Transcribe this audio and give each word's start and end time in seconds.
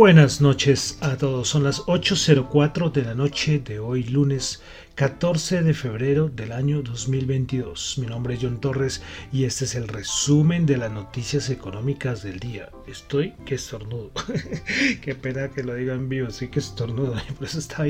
Buenas 0.00 0.40
noches 0.40 0.96
a 1.02 1.18
todos, 1.18 1.46
son 1.46 1.62
las 1.64 1.80
8.04 1.82 2.90
de 2.90 3.02
la 3.02 3.14
noche 3.14 3.58
de 3.58 3.80
hoy 3.80 4.04
lunes 4.04 4.62
14 4.94 5.62
de 5.62 5.74
febrero 5.74 6.30
del 6.30 6.52
año 6.52 6.80
2022. 6.80 7.98
Mi 7.98 8.06
nombre 8.06 8.32
es 8.32 8.40
John 8.40 8.62
Torres 8.62 9.02
y 9.30 9.44
este 9.44 9.66
es 9.66 9.74
el 9.74 9.88
resumen 9.88 10.64
de 10.64 10.78
las 10.78 10.90
noticias 10.90 11.50
económicas 11.50 12.22
del 12.22 12.40
día. 12.40 12.70
Estoy 12.86 13.34
que 13.44 13.56
estornudo. 13.56 14.10
Qué 15.02 15.14
pena 15.14 15.50
que 15.50 15.62
lo 15.62 15.74
diga 15.74 15.92
en 15.92 16.08
vivo, 16.08 16.28
estoy 16.28 16.48
que 16.48 16.60
estornudo. 16.60 17.12
Por 17.36 17.46
eso 17.46 17.58
estaba 17.58 17.84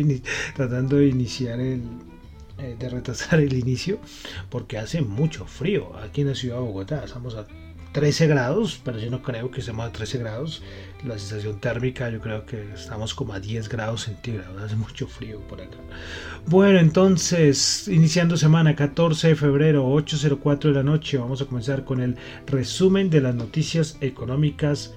tratando 0.56 0.96
de 0.96 1.06
iniciar 1.06 1.60
el, 1.60 1.84
eh, 2.58 2.74
de 2.76 2.88
retrasar 2.88 3.38
el 3.38 3.56
inicio 3.56 4.00
porque 4.48 4.78
hace 4.78 5.00
mucho 5.00 5.46
frío 5.46 5.96
aquí 5.96 6.22
en 6.22 6.30
la 6.30 6.34
ciudad 6.34 6.56
de 6.56 6.62
Bogotá. 6.62 7.04
Estamos 7.04 7.36
a 7.36 7.46
13 7.92 8.28
grados, 8.28 8.80
pero 8.84 8.98
yo 8.98 9.10
no 9.10 9.22
creo 9.22 9.50
que 9.50 9.60
estemos 9.60 9.86
a 9.86 9.92
13 9.92 10.18
grados. 10.18 10.62
La 11.04 11.18
sensación 11.18 11.58
térmica 11.58 12.08
yo 12.10 12.20
creo 12.20 12.46
que 12.46 12.72
estamos 12.74 13.14
como 13.14 13.32
a 13.32 13.40
10 13.40 13.68
grados 13.68 14.02
centígrados, 14.02 14.62
hace 14.62 14.76
mucho 14.76 15.08
frío 15.08 15.40
por 15.40 15.60
acá. 15.60 15.76
Bueno, 16.46 16.78
entonces, 16.78 17.88
iniciando 17.88 18.36
semana 18.36 18.76
14 18.76 19.28
de 19.28 19.36
febrero, 19.36 19.88
8.04 19.88 20.68
de 20.68 20.72
la 20.72 20.82
noche, 20.82 21.18
vamos 21.18 21.42
a 21.42 21.46
comenzar 21.46 21.84
con 21.84 22.00
el 22.00 22.16
resumen 22.46 23.10
de 23.10 23.20
las 23.22 23.34
noticias 23.34 23.96
económicas 24.00 24.94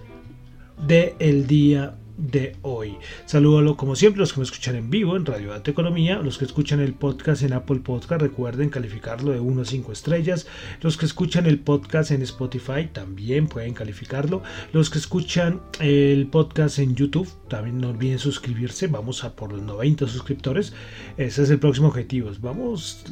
del 0.86 1.14
el 1.20 1.48
día 1.48 1.96
de 2.18 2.56
hoy. 2.62 2.98
Saludo 3.26 3.76
como 3.78 3.96
siempre 3.96 4.20
los 4.20 4.34
que 4.34 4.40
me 4.40 4.44
escuchan 4.44 4.76
en 4.76 4.90
vivo 4.90 5.16
en 5.16 5.26
Radio 5.26 5.52
Data 5.52 5.72
Economía, 5.72 6.20
los 6.20 6.38
que 6.38 6.46
escuchan 6.46 6.80
el 6.80 6.94
podcast 6.94 7.44
en 7.44 7.54
Apple 7.54 7.80
Podcast, 7.80 8.22
recuerden 8.22 8.70
calificarlo 8.70 9.32
de 9.32 9.40
1 9.40 9.62
a 9.62 9.66
5 9.66 9.92
estrellas, 9.92 10.48
los 10.82 10.98
que 10.98 11.06
escuchan 11.06 11.46
el 11.46 11.60
podcast 11.60 12.12
en 12.12 12.22
Spotify 12.22 12.90
también 12.92 13.48
pueden 13.48 13.74
calificarlo, 13.74 14.44
los 14.72 14.90
que 14.90 15.00
escuchan 15.00 15.62
el 15.80 16.28
podcast 16.28 16.80
en 16.80 16.96
YouTube 16.96 17.30
también 17.48 17.80
no 17.80 17.90
olviden 17.90 18.20
suscribirse, 18.20 18.88
vamos 18.88 19.24
a 19.24 19.36
por 19.36 19.52
los 19.52 19.62
90 19.62 20.08
suscriptores, 20.08 20.74
ese 21.18 21.44
es 21.44 21.50
el 21.50 21.60
próximo 21.60 21.88
objetivo, 21.88 22.32
vamos, 22.42 23.04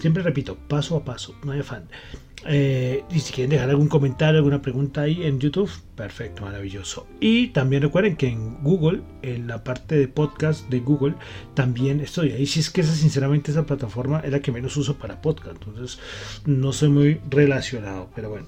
siempre 0.00 0.22
repito, 0.22 0.56
paso 0.68 0.96
a 0.96 1.04
paso, 1.04 1.34
no 1.44 1.52
hay 1.52 1.60
afán. 1.60 1.88
Eh, 2.46 3.02
y 3.10 3.20
si 3.20 3.32
quieren 3.32 3.50
dejar 3.50 3.70
algún 3.70 3.88
comentario, 3.88 4.38
alguna 4.38 4.60
pregunta 4.60 5.02
ahí 5.02 5.22
en 5.24 5.40
YouTube, 5.40 5.70
perfecto, 5.94 6.42
maravilloso. 6.42 7.06
Y 7.20 7.48
también 7.48 7.82
recuerden 7.82 8.16
que 8.16 8.28
en 8.28 8.62
Google, 8.62 9.02
en 9.22 9.46
la 9.46 9.64
parte 9.64 9.96
de 9.96 10.08
podcast 10.08 10.68
de 10.68 10.80
Google, 10.80 11.14
también 11.54 12.00
estoy 12.00 12.32
ahí. 12.32 12.46
Si 12.46 12.60
es 12.60 12.70
que 12.70 12.82
esa, 12.82 12.94
sinceramente, 12.94 13.50
esa 13.50 13.64
plataforma 13.64 14.20
es 14.20 14.30
la 14.30 14.40
que 14.40 14.52
menos 14.52 14.76
uso 14.76 14.98
para 14.98 15.22
podcast, 15.22 15.56
entonces 15.56 15.98
no 16.44 16.72
soy 16.72 16.88
muy 16.90 17.20
relacionado, 17.30 18.10
pero 18.14 18.30
bueno. 18.30 18.46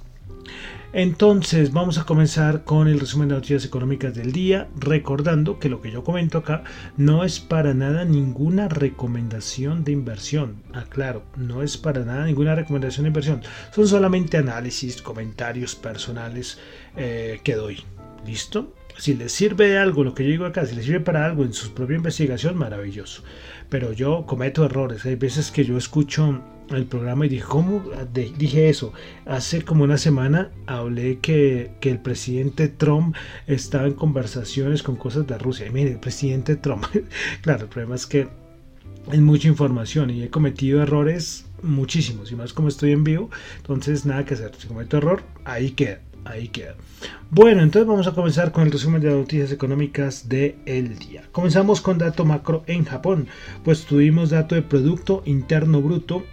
Entonces 0.99 1.75
vamos 1.75 1.99
a 1.99 2.05
comenzar 2.05 2.65
con 2.65 2.89
el 2.89 2.99
resumen 2.99 3.29
de 3.29 3.35
noticias 3.35 3.67
económicas 3.67 4.15
del 4.15 4.33
día, 4.33 4.67
recordando 4.79 5.59
que 5.59 5.69
lo 5.69 5.83
que 5.83 5.91
yo 5.91 6.03
comento 6.03 6.39
acá 6.39 6.65
no 6.97 7.23
es 7.23 7.39
para 7.39 7.75
nada 7.75 8.07
ninguna 8.07 8.69
recomendación 8.69 9.85
de 9.85 9.93
inversión. 9.93 10.63
Aclaro, 10.73 11.23
no 11.37 11.63
es 11.63 11.77
para 11.77 12.07
nada 12.07 12.25
ninguna 12.25 12.55
recomendación 12.55 13.05
de 13.05 13.09
inversión. 13.09 13.43
Son 13.75 13.87
solamente 13.87 14.39
análisis, 14.39 15.03
comentarios 15.03 15.75
personales 15.75 16.59
eh, 16.97 17.41
que 17.45 17.57
doy. 17.57 17.85
¿Listo? 18.27 18.73
Si 18.97 19.13
les 19.13 19.33
sirve 19.33 19.69
de 19.69 19.79
algo 19.79 20.03
lo 20.03 20.15
que 20.15 20.25
yo 20.25 20.31
digo 20.31 20.47
acá, 20.47 20.65
si 20.65 20.75
les 20.75 20.87
sirve 20.87 21.01
para 21.01 21.27
algo 21.27 21.45
en 21.45 21.53
su 21.53 21.75
propia 21.75 21.99
investigación, 21.99 22.57
maravilloso. 22.57 23.23
Pero 23.69 23.93
yo 23.93 24.25
cometo 24.25 24.65
errores. 24.65 25.05
Hay 25.05 25.17
veces 25.17 25.51
que 25.51 25.67
yo 25.67 25.77
escucho 25.77 26.43
el 26.71 26.87
programa 26.87 27.27
y 27.27 27.29
dije, 27.29 27.45
¿cómo? 27.45 27.83
dije 28.13 28.69
eso. 28.69 28.93
Hace 29.25 29.63
como 29.63 29.85
una 29.85 29.99
semana 29.99 30.51
hablé 30.67 31.19
que, 31.19 31.73
que, 31.81 31.91
el 31.91 32.01
presidente 32.01 32.69
Trump 32.69 33.15
estaba 33.47 33.87
en 33.87 33.95
conversaciones 33.95 34.83
con 34.83 34.97
cosas 34.97 35.27
de 35.27 35.39
Rusia. 35.39 35.67
Y 35.67 35.71
mire, 35.71 35.93
el 35.93 36.01
presidente 36.01 36.57
Trump, 36.57 36.85
claro, 37.43 37.65
el 37.65 37.69
problema 37.69 37.95
es 37.95 38.07
que 38.07 38.29
es 39.13 39.21
mucha 39.21 39.49
información 39.49 40.11
y 40.11 40.23
he 40.23 40.31
cometido 40.31 40.83
errores 40.83 41.47
muchísimos. 41.63 42.33
Y 42.33 42.37
más 42.37 42.53
como 42.53 42.69
estoy 42.69 42.93
en 42.93 43.05
vivo, 43.05 43.31
entonces 43.59 44.05
nada 44.05 44.25
que 44.25 44.35
hacer. 44.35 44.53
Si 44.59 44.67
cometo 44.67 44.97
error, 44.97 45.23
ahí 45.45 45.71
queda. 45.71 46.01
Ahí 46.25 46.49
queda. 46.49 46.75
Bueno, 47.31 47.63
entonces 47.63 47.87
vamos 47.87 48.09
a 48.09 48.13
comenzar 48.13 48.51
con 48.51 48.65
el 48.65 48.73
resumen 48.73 49.01
de 49.01 49.09
las 49.09 49.17
noticias 49.17 49.53
económicas 49.53 50.29
del 50.29 50.57
el 50.67 50.99
día. 50.99 51.23
Comenzamos 51.31 51.81
con 51.81 51.99
dato 51.99 52.25
macro 52.25 52.65
en 52.67 52.85
Japón, 52.85 53.29
pues 53.65 53.85
tuvimos 53.85 54.31
dato 54.31 54.57
de 54.57 54.63
Producto 54.63 55.23
Interno 55.25 55.81
Bruto 55.81 56.25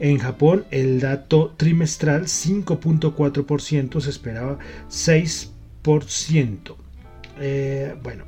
en 0.00 0.18
Japón 0.18 0.64
el 0.70 1.00
dato 1.00 1.54
trimestral 1.56 2.24
5.4%, 2.24 4.00
se 4.00 4.10
esperaba 4.10 4.58
6%. 4.88 6.76
Eh, 7.40 7.94
bueno, 8.02 8.24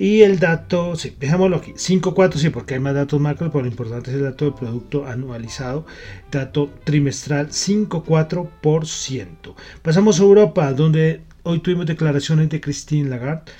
y 0.00 0.22
el 0.22 0.38
dato, 0.38 0.96
sí, 0.96 1.14
dejémoslo 1.20 1.56
aquí, 1.56 1.72
5.4 1.72 2.36
sí, 2.36 2.50
porque 2.50 2.74
hay 2.74 2.80
más 2.80 2.94
datos 2.94 3.20
macro, 3.20 3.50
pero 3.50 3.64
lo 3.64 3.70
importante 3.70 4.10
es 4.10 4.16
el 4.16 4.22
dato 4.22 4.44
de 4.46 4.52
producto 4.52 5.06
anualizado, 5.06 5.84
dato 6.30 6.70
trimestral 6.84 7.48
5.4%. 7.48 9.54
Pasamos 9.82 10.18
a 10.18 10.22
Europa, 10.22 10.72
donde 10.72 11.20
hoy 11.42 11.58
tuvimos 11.58 11.84
declaraciones 11.86 12.48
de 12.48 12.62
Christine 12.62 13.10
Lagarde. 13.10 13.52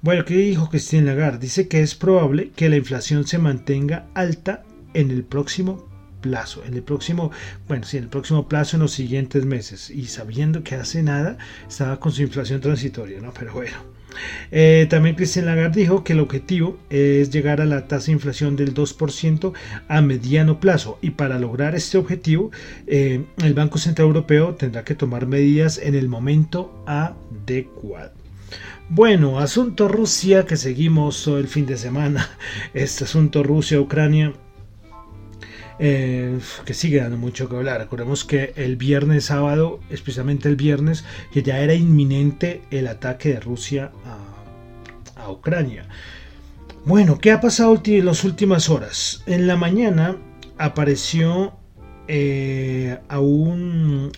Bueno, 0.00 0.24
¿qué 0.24 0.36
dijo 0.36 0.70
Christine 0.70 1.02
Lagarde? 1.02 1.40
Dice 1.40 1.68
que 1.68 1.82
es 1.82 1.94
probable 1.94 2.52
que 2.56 2.70
la 2.70 2.76
inflación 2.76 3.26
se 3.26 3.36
mantenga 3.38 4.06
alta 4.14 4.62
en 4.94 5.10
el 5.10 5.24
próximo 5.24 5.91
plazo, 6.22 6.64
en 6.64 6.74
el 6.74 6.82
próximo, 6.82 7.30
bueno, 7.68 7.84
sí, 7.84 7.98
en 7.98 8.04
el 8.04 8.08
próximo 8.08 8.48
plazo, 8.48 8.76
en 8.76 8.82
los 8.82 8.92
siguientes 8.92 9.44
meses, 9.44 9.90
y 9.90 10.06
sabiendo 10.06 10.62
que 10.62 10.76
hace 10.76 11.02
nada 11.02 11.36
estaba 11.68 12.00
con 12.00 12.12
su 12.12 12.22
inflación 12.22 12.62
transitoria, 12.62 13.20
¿no? 13.20 13.34
Pero 13.34 13.52
bueno. 13.52 13.76
Eh, 14.50 14.86
también 14.90 15.16
Christian 15.16 15.46
Lagarde 15.46 15.80
dijo 15.80 16.04
que 16.04 16.12
el 16.12 16.20
objetivo 16.20 16.78
es 16.90 17.30
llegar 17.30 17.60
a 17.60 17.64
la 17.64 17.88
tasa 17.88 18.06
de 18.06 18.12
inflación 18.12 18.56
del 18.56 18.74
2% 18.74 19.52
a 19.88 20.02
mediano 20.02 20.60
plazo 20.60 20.98
y 21.00 21.10
para 21.10 21.38
lograr 21.38 21.74
este 21.74 21.98
objetivo 21.98 22.50
eh, 22.86 23.24
el 23.42 23.54
Banco 23.54 23.78
Central 23.78 24.08
Europeo 24.08 24.54
tendrá 24.54 24.84
que 24.84 24.94
tomar 24.94 25.26
medidas 25.26 25.78
en 25.78 25.94
el 25.94 26.08
momento 26.08 26.84
adecuado. 26.86 28.12
Bueno, 28.88 29.38
asunto 29.38 29.88
Rusia 29.88 30.44
que 30.44 30.56
seguimos 30.56 31.24
todo 31.24 31.38
el 31.38 31.48
fin 31.48 31.64
de 31.64 31.78
semana. 31.78 32.28
Este 32.74 33.04
asunto 33.04 33.42
Rusia-Ucrania 33.42 34.34
eh, 35.78 36.38
que 36.64 36.74
sigue 36.74 37.00
dando 37.00 37.16
mucho 37.16 37.48
que 37.48 37.56
hablar. 37.56 37.80
Recordemos 37.80 38.24
que 38.24 38.52
el 38.56 38.76
viernes 38.76 39.26
sábado, 39.26 39.80
especialmente 39.90 40.48
el 40.48 40.56
viernes, 40.56 41.04
que 41.32 41.42
ya 41.42 41.60
era 41.60 41.74
inminente 41.74 42.62
el 42.70 42.86
ataque 42.86 43.30
de 43.30 43.40
Rusia 43.40 43.92
a, 44.04 45.30
Ucrania. 45.30 45.86
Bueno, 46.84 47.18
¿qué 47.20 47.30
ha 47.30 47.40
pasado 47.40 47.80
en 47.84 48.04
las 48.04 48.24
últimas 48.24 48.68
horas? 48.68 49.22
En 49.26 49.46
la 49.46 49.56
mañana 49.56 50.16
apareció 50.58 51.52
eh, 52.08 52.98
a 53.08 53.20
un, 53.20 54.10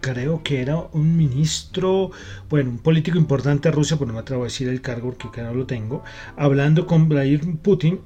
creo 0.00 0.44
que 0.44 0.62
era 0.62 0.76
un 0.92 1.16
ministro, 1.16 2.12
bueno, 2.48 2.70
un 2.70 2.78
político 2.78 3.18
importante 3.18 3.68
de 3.68 3.74
Rusia, 3.74 3.96
pero 3.96 4.06
no 4.06 4.14
me 4.14 4.20
atrevo 4.20 4.42
a 4.42 4.46
decir 4.46 4.68
el 4.68 4.80
cargo 4.80 5.14
porque 5.18 5.42
no 5.42 5.52
lo 5.52 5.66
tengo, 5.66 6.04
hablando 6.36 6.86
con 6.86 7.08
Vladimir 7.08 7.58
Putin 7.58 8.00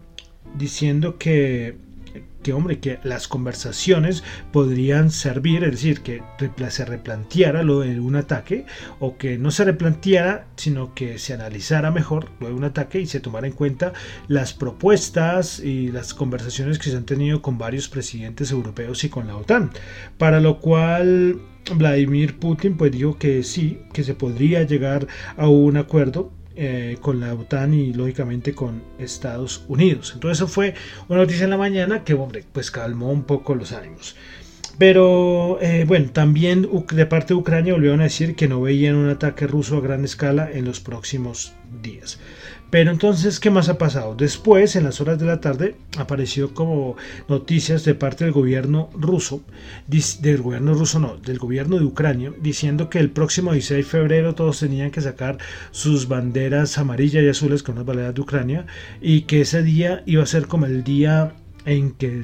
diciendo 0.55 1.19
que 1.19 1.77
que 2.43 2.53
hombre, 2.53 2.79
que 2.79 2.99
las 3.05 3.29
conversaciones 3.29 4.23
podrían 4.53 5.11
servir, 5.11 5.65
es 5.65 5.73
decir, 5.73 6.01
que 6.01 6.23
se 6.71 6.85
replanteara 6.85 7.63
lo 7.63 7.81
de 7.81 8.01
un 8.01 8.17
ataque 8.17 8.67
o 8.99 9.17
que 9.17 9.39
no 9.39 9.51
se 9.51 9.65
replanteara, 9.65 10.47
sino 10.57 10.95
que 10.95 11.19
se 11.19 11.35
analizara 11.35 11.91
mejor 11.91 12.31
lo 12.41 12.49
de 12.49 12.55
un 12.55 12.65
ataque 12.65 13.01
y 13.01 13.07
se 13.07 13.21
tomara 13.21 13.47
en 13.47 13.53
cuenta 13.53 13.93
las 14.29 14.53
propuestas 14.53 15.61
y 15.61 15.91
las 15.91 16.15
conversaciones 16.15 16.79
que 16.79 16.91
se 16.91 16.97
han 16.97 17.05
tenido 17.05 17.43
con 17.43 17.59
varios 17.59 17.89
presidentes 17.89 18.51
europeos 18.51 19.05
y 19.05 19.09
con 19.09 19.27
la 19.27 19.37
OTAN, 19.37 19.71
para 20.19 20.41
lo 20.41 20.61
cual 20.61 21.41
Vladimir 21.75 22.39
Putin 22.39 22.77
pues 22.77 22.93
dijo 22.93 23.19
que 23.19 23.43
sí, 23.43 23.81
que 23.93 24.05
se 24.05 24.15
podría 24.15 24.63
llegar 24.63 25.07
a 25.37 25.49
un 25.49 25.77
acuerdo 25.77 26.33
eh, 26.57 26.99
con 27.01 27.21
la 27.21 27.33
OTAN 27.35 27.75
y 27.75 27.93
lógicamente 27.93 28.55
con 28.55 28.83
Estados 28.99 29.65
Unidos. 29.69 30.13
Entonces 30.15 30.39
eso 30.39 30.49
fue 30.49 30.75
una 31.09 31.21
noticia 31.21 31.45
en 31.45 31.51
la 31.51 31.57
mañana 31.57 32.05
que, 32.05 32.15
hombre, 32.15 32.45
pues 32.53 32.71
calmó 32.71 33.11
un 33.11 33.23
poco 33.23 33.55
los 33.55 33.73
ánimos. 33.73 34.17
Pero 34.79 35.59
eh, 35.61 35.85
bueno, 35.87 36.11
también 36.11 36.69
de 36.93 37.07
parte 37.07 37.35
de 37.35 37.41
Ucrania 37.41 37.75
volvieron 37.75 38.01
a 38.01 38.05
decir 38.05 38.35
que 38.35 38.49
no 38.49 38.63
veían 38.63 38.97
un 38.97 39.11
ataque 39.11 39.47
ruso 39.47 39.77
a 39.77 39.81
gran 39.81 40.05
escala 40.05 40.51
en 40.51 40.65
los 40.65 40.81
próximos 40.81 41.53
días. 41.83 42.19
Pero 42.71 42.93
entonces, 42.93 43.41
¿qué 43.41 43.51
más 43.51 43.69
ha 43.69 43.79
pasado? 43.79 44.15
Después, 44.15 44.77
en 44.77 44.85
las 44.85 45.01
horas 45.01 45.19
de 45.19 45.27
la 45.27 45.41
tarde, 45.41 45.77
apareció 45.99 46.55
como 46.55 46.97
noticias 47.29 47.85
de 47.85 47.97
parte 47.97 48.25
del 48.25 48.33
gobierno 48.33 48.91
ruso, 48.95 49.43
del 49.89 50.41
gobierno 50.41 50.75
ruso 50.75 51.01
no, 51.01 51.17
del 51.17 51.39
gobierno 51.39 51.79
de 51.79 51.85
Ucrania, 51.85 52.33
diciendo 52.41 52.89
que 52.89 53.01
el 53.01 53.11
próximo 53.11 53.53
16 53.53 53.85
de 53.85 53.91
febrero 53.91 54.35
todos 54.37 54.61
tenían 54.61 54.93
que 54.93 55.01
sacar 55.01 55.39
sus 55.73 56.07
banderas 56.07 56.79
amarillas 56.79 57.25
y 57.25 57.29
azules 57.29 57.65
con 57.65 57.75
las 57.75 57.85
banderas 57.85 58.15
de 58.15 58.21
Ucrania 58.21 58.67
y 59.01 59.23
que 59.23 59.41
ese 59.41 59.63
día 59.65 60.05
iba 60.07 60.23
a 60.23 60.27
ser 60.27 60.47
como 60.47 60.67
el 60.67 60.85
día 60.85 61.35
en 61.65 61.91
que 61.93 62.23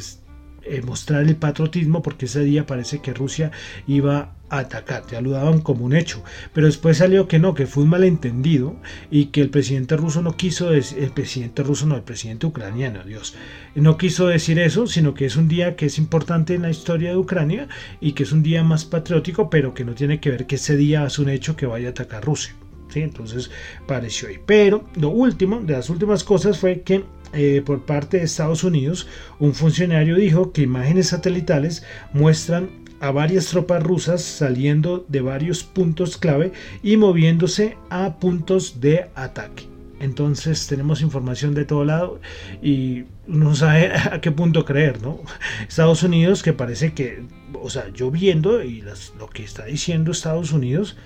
eh, 0.63 0.83
mostrar 0.83 1.25
el 1.25 1.37
patriotismo 1.37 2.03
porque 2.03 2.27
ese 2.27 2.45
día 2.45 2.67
parece 2.67 3.01
que 3.01 3.15
Rusia 3.15 3.51
iba 3.87 4.36
atacar, 4.49 5.05
ya 5.11 5.21
lo 5.21 5.31
daban 5.31 5.61
como 5.61 5.85
un 5.85 5.95
hecho, 5.95 6.23
pero 6.53 6.67
después 6.67 6.99
salió 6.99 7.27
que 7.27 7.39
no, 7.39 7.55
que 7.55 7.67
fue 7.67 7.85
un 7.85 7.91
malentendido 7.91 8.77
y 9.11 9.27
que 9.27 9.41
el 9.41 9.51
presidente 9.51 9.97
ruso 9.97 10.23
no 10.23 10.37
quiso 10.37 10.71
decir, 10.71 11.03
el 11.03 11.11
presidente 11.11 11.63
ruso 11.63 11.87
no, 11.87 11.97
el 11.97 12.03
presidente 12.03 12.47
ucraniano, 12.47 13.03
Dios, 13.05 13.35
no 13.75 13.99
quiso 13.99 14.29
decir 14.29 14.59
eso, 14.59 14.87
sino 14.87 15.15
que 15.15 15.27
es 15.27 15.37
un 15.37 15.49
día 15.49 15.77
que 15.77 15.87
es 15.87 15.99
importante 15.99 16.55
en 16.55 16.63
la 16.63 16.71
historia 16.71 17.11
de 17.11 17.17
Ucrania 17.17 17.69
y 18.01 18.13
que 18.13 18.23
es 18.23 18.33
un 18.33 18.43
día 18.43 18.63
más 18.63 18.85
patriótico, 18.85 19.51
pero 19.51 19.75
que 19.75 19.85
no 19.85 19.95
tiene 19.95 20.21
que 20.21 20.31
ver 20.31 20.47
que 20.47 20.57
ese 20.57 20.77
día 20.77 21.05
es 21.07 21.19
un 21.19 21.29
hecho 21.29 21.57
que 21.57 21.67
vaya 21.67 21.89
a 21.89 21.91
atacar 21.91 22.25
Rusia. 22.25 22.55
¿sí? 22.89 23.01
Entonces 23.01 23.51
pareció 23.87 24.29
ahí. 24.29 24.39
Pero 24.45 24.89
lo 24.97 25.11
último, 25.11 25.61
de 25.61 25.75
las 25.75 25.91
últimas 25.91 26.25
cosas 26.25 26.59
fue 26.59 26.83
que 26.83 27.05
eh, 27.33 27.63
por 27.65 27.85
parte 27.85 28.19
de 28.19 28.25
Estados 28.25 28.65
Unidos, 28.65 29.09
un 29.39 29.55
funcionario 29.55 30.17
dijo 30.17 30.53
que 30.53 30.63
imágenes 30.63 31.09
satelitales 31.09 31.83
muestran 32.13 32.86
a 33.01 33.11
varias 33.11 33.47
tropas 33.47 33.83
rusas 33.83 34.23
saliendo 34.23 35.05
de 35.09 35.21
varios 35.21 35.65
puntos 35.65 36.17
clave 36.17 36.53
y 36.83 36.97
moviéndose 36.97 37.77
a 37.91 38.19
puntos 38.19 38.81
de 38.81 39.11
ataque. 39.15 39.69
Entonces 39.99 40.67
tenemos 40.67 41.01
información 41.01 41.55
de 41.55 41.65
todo 41.65 41.85
lado 41.85 42.21
y 42.63 43.05
no 43.27 43.55
sabe 43.55 43.93
a 44.13 44.21
qué 44.21 44.31
punto 44.31 44.65
creer, 44.65 45.01
¿no? 45.03 45.21
Estados 45.69 46.03
Unidos 46.03 46.43
que 46.43 46.53
parece 46.53 46.93
que, 46.93 47.25
o 47.55 47.71
sea, 47.71 47.89
yo 47.93 48.11
viendo 48.11 48.63
y 48.63 48.83
lo 49.19 49.29
que 49.29 49.43
está 49.43 49.65
diciendo 49.65 50.13
Estados 50.13 50.53
Unidos, 50.53 50.97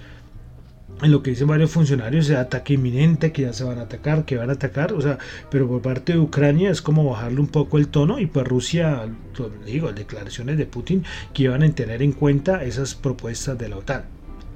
en 1.03 1.11
lo 1.11 1.23
que 1.23 1.31
dicen 1.31 1.49
varios 1.49 1.71
funcionarios 1.71 2.27
de 2.29 2.37
ataque 2.37 2.75
inminente, 2.75 3.33
que 3.33 3.43
ya 3.43 3.53
se 3.53 3.65
van 3.65 3.79
a 3.79 3.83
atacar, 3.83 4.25
que 4.25 4.37
van 4.37 4.51
a 4.51 4.55
atacar, 4.55 4.93
o 4.93 5.01
sea, 5.01 5.19
pero 5.51 5.67
por 5.69 5.83
parte 5.83 6.13
de 6.13 6.19
Ucrania 6.19 6.71
es 6.71 6.83
como 6.83 7.09
bajarle 7.11 7.41
un 7.41 7.49
poco 7.49 7.79
el 7.79 7.89
tono 7.89 8.19
y 8.19 8.27
pues 8.27 8.47
Rusia, 8.47 9.09
digo, 9.65 9.93
declaraciones 9.93 10.59
de 10.59 10.67
Putin 10.67 11.05
que 11.33 11.45
iban 11.45 11.63
a 11.63 11.71
tener 11.73 12.03
en 12.03 12.13
cuenta 12.13 12.65
esas 12.65 12.95
propuestas 12.95 13.59
de 13.59 13.69
la 13.69 13.79
OTAN. 13.79 14.05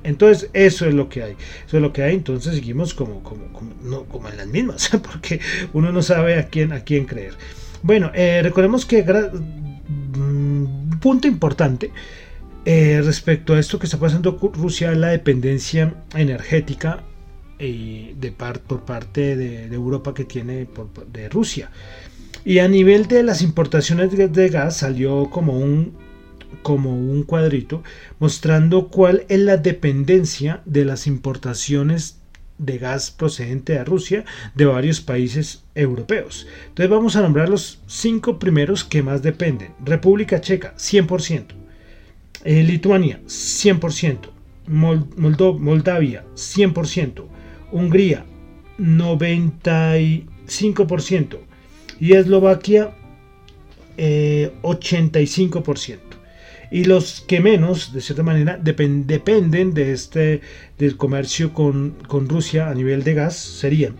Entonces, 0.02 0.50
eso 0.52 0.86
es 0.86 0.92
lo 0.92 1.08
que 1.08 1.22
hay. 1.22 1.36
Eso 1.66 1.78
es 1.78 1.82
lo 1.82 1.92
que 1.94 2.02
hay. 2.02 2.14
Entonces, 2.14 2.54
seguimos 2.54 2.92
como, 2.92 3.22
como, 3.22 3.46
no, 3.82 4.04
como 4.04 4.28
en 4.28 4.36
las 4.36 4.46
mismas, 4.46 4.90
porque 5.02 5.40
uno 5.72 5.92
no 5.92 6.02
sabe 6.02 6.38
a 6.38 6.48
quién, 6.48 6.72
a 6.72 6.80
quién 6.80 7.06
creer. 7.06 7.32
Bueno, 7.82 8.10
eh, 8.14 8.40
recordemos 8.42 8.84
que 8.84 9.02
mm, 9.02 10.98
punto 11.00 11.26
importante 11.26 11.90
eh, 12.64 13.02
respecto 13.04 13.54
a 13.54 13.60
esto 13.60 13.78
que 13.78 13.86
está 13.86 13.98
pasando 13.98 14.38
Rusia, 14.54 14.94
la 14.94 15.08
dependencia 15.08 15.94
energética 16.14 17.02
eh, 17.58 18.14
de 18.18 18.32
por 18.32 18.84
parte 18.84 19.36
de, 19.36 19.66
Europa 19.66 20.14
que 20.14 20.24
tiene 20.24 20.66
de 21.12 21.28
Rusia. 21.28 21.70
Y 22.44 22.58
a 22.58 22.68
nivel 22.68 23.06
de 23.06 23.22
las 23.22 23.42
importaciones 23.42 24.10
de, 24.16 24.48
gas 24.48 24.78
salió 24.78 25.28
como 25.30 25.58
un, 25.58 25.92
como 26.62 26.96
un 26.96 27.22
cuadrito 27.22 27.82
mostrando 28.18 28.88
cuál 28.88 29.24
es 29.28 29.40
la 29.40 29.58
dependencia 29.58 30.62
de 30.64 30.84
las 30.84 31.06
importaciones 31.06 32.18
de 32.56 32.78
gas 32.78 33.10
procedente 33.10 33.74
de 33.74 33.84
Rusia 33.84 34.24
de 34.54 34.64
varios 34.64 35.00
países 35.00 35.64
europeos. 35.74 36.46
Entonces 36.68 36.90
vamos 36.90 37.16
a 37.16 37.20
nombrar 37.20 37.48
los 37.48 37.80
cinco 37.86 38.38
primeros 38.38 38.84
que 38.84 39.02
más 39.02 39.22
dependen. 39.22 39.72
República 39.84 40.40
Checa, 40.40 40.74
100%. 40.76 41.63
Eh, 42.44 42.62
Lituania, 42.62 43.20
100%. 43.26 44.30
Moldavia, 44.66 46.24
100%. 46.34 47.26
Hungría, 47.72 48.24
95%. 48.78 51.38
Y 52.00 52.12
Eslovaquia, 52.12 52.94
85%. 53.96 55.92
Eh, 55.92 55.98
y 56.70 56.84
los 56.84 57.20
que 57.20 57.40
menos, 57.40 57.92
de 57.92 58.00
cierta 58.00 58.22
manera, 58.22 58.58
dependen 58.58 59.74
de 59.74 59.92
este, 59.92 60.40
del 60.78 60.96
comercio 60.96 61.52
con, 61.52 61.94
con 62.08 62.28
Rusia 62.28 62.68
a 62.68 62.74
nivel 62.74 63.04
de 63.04 63.14
gas 63.14 63.36
serían 63.36 63.94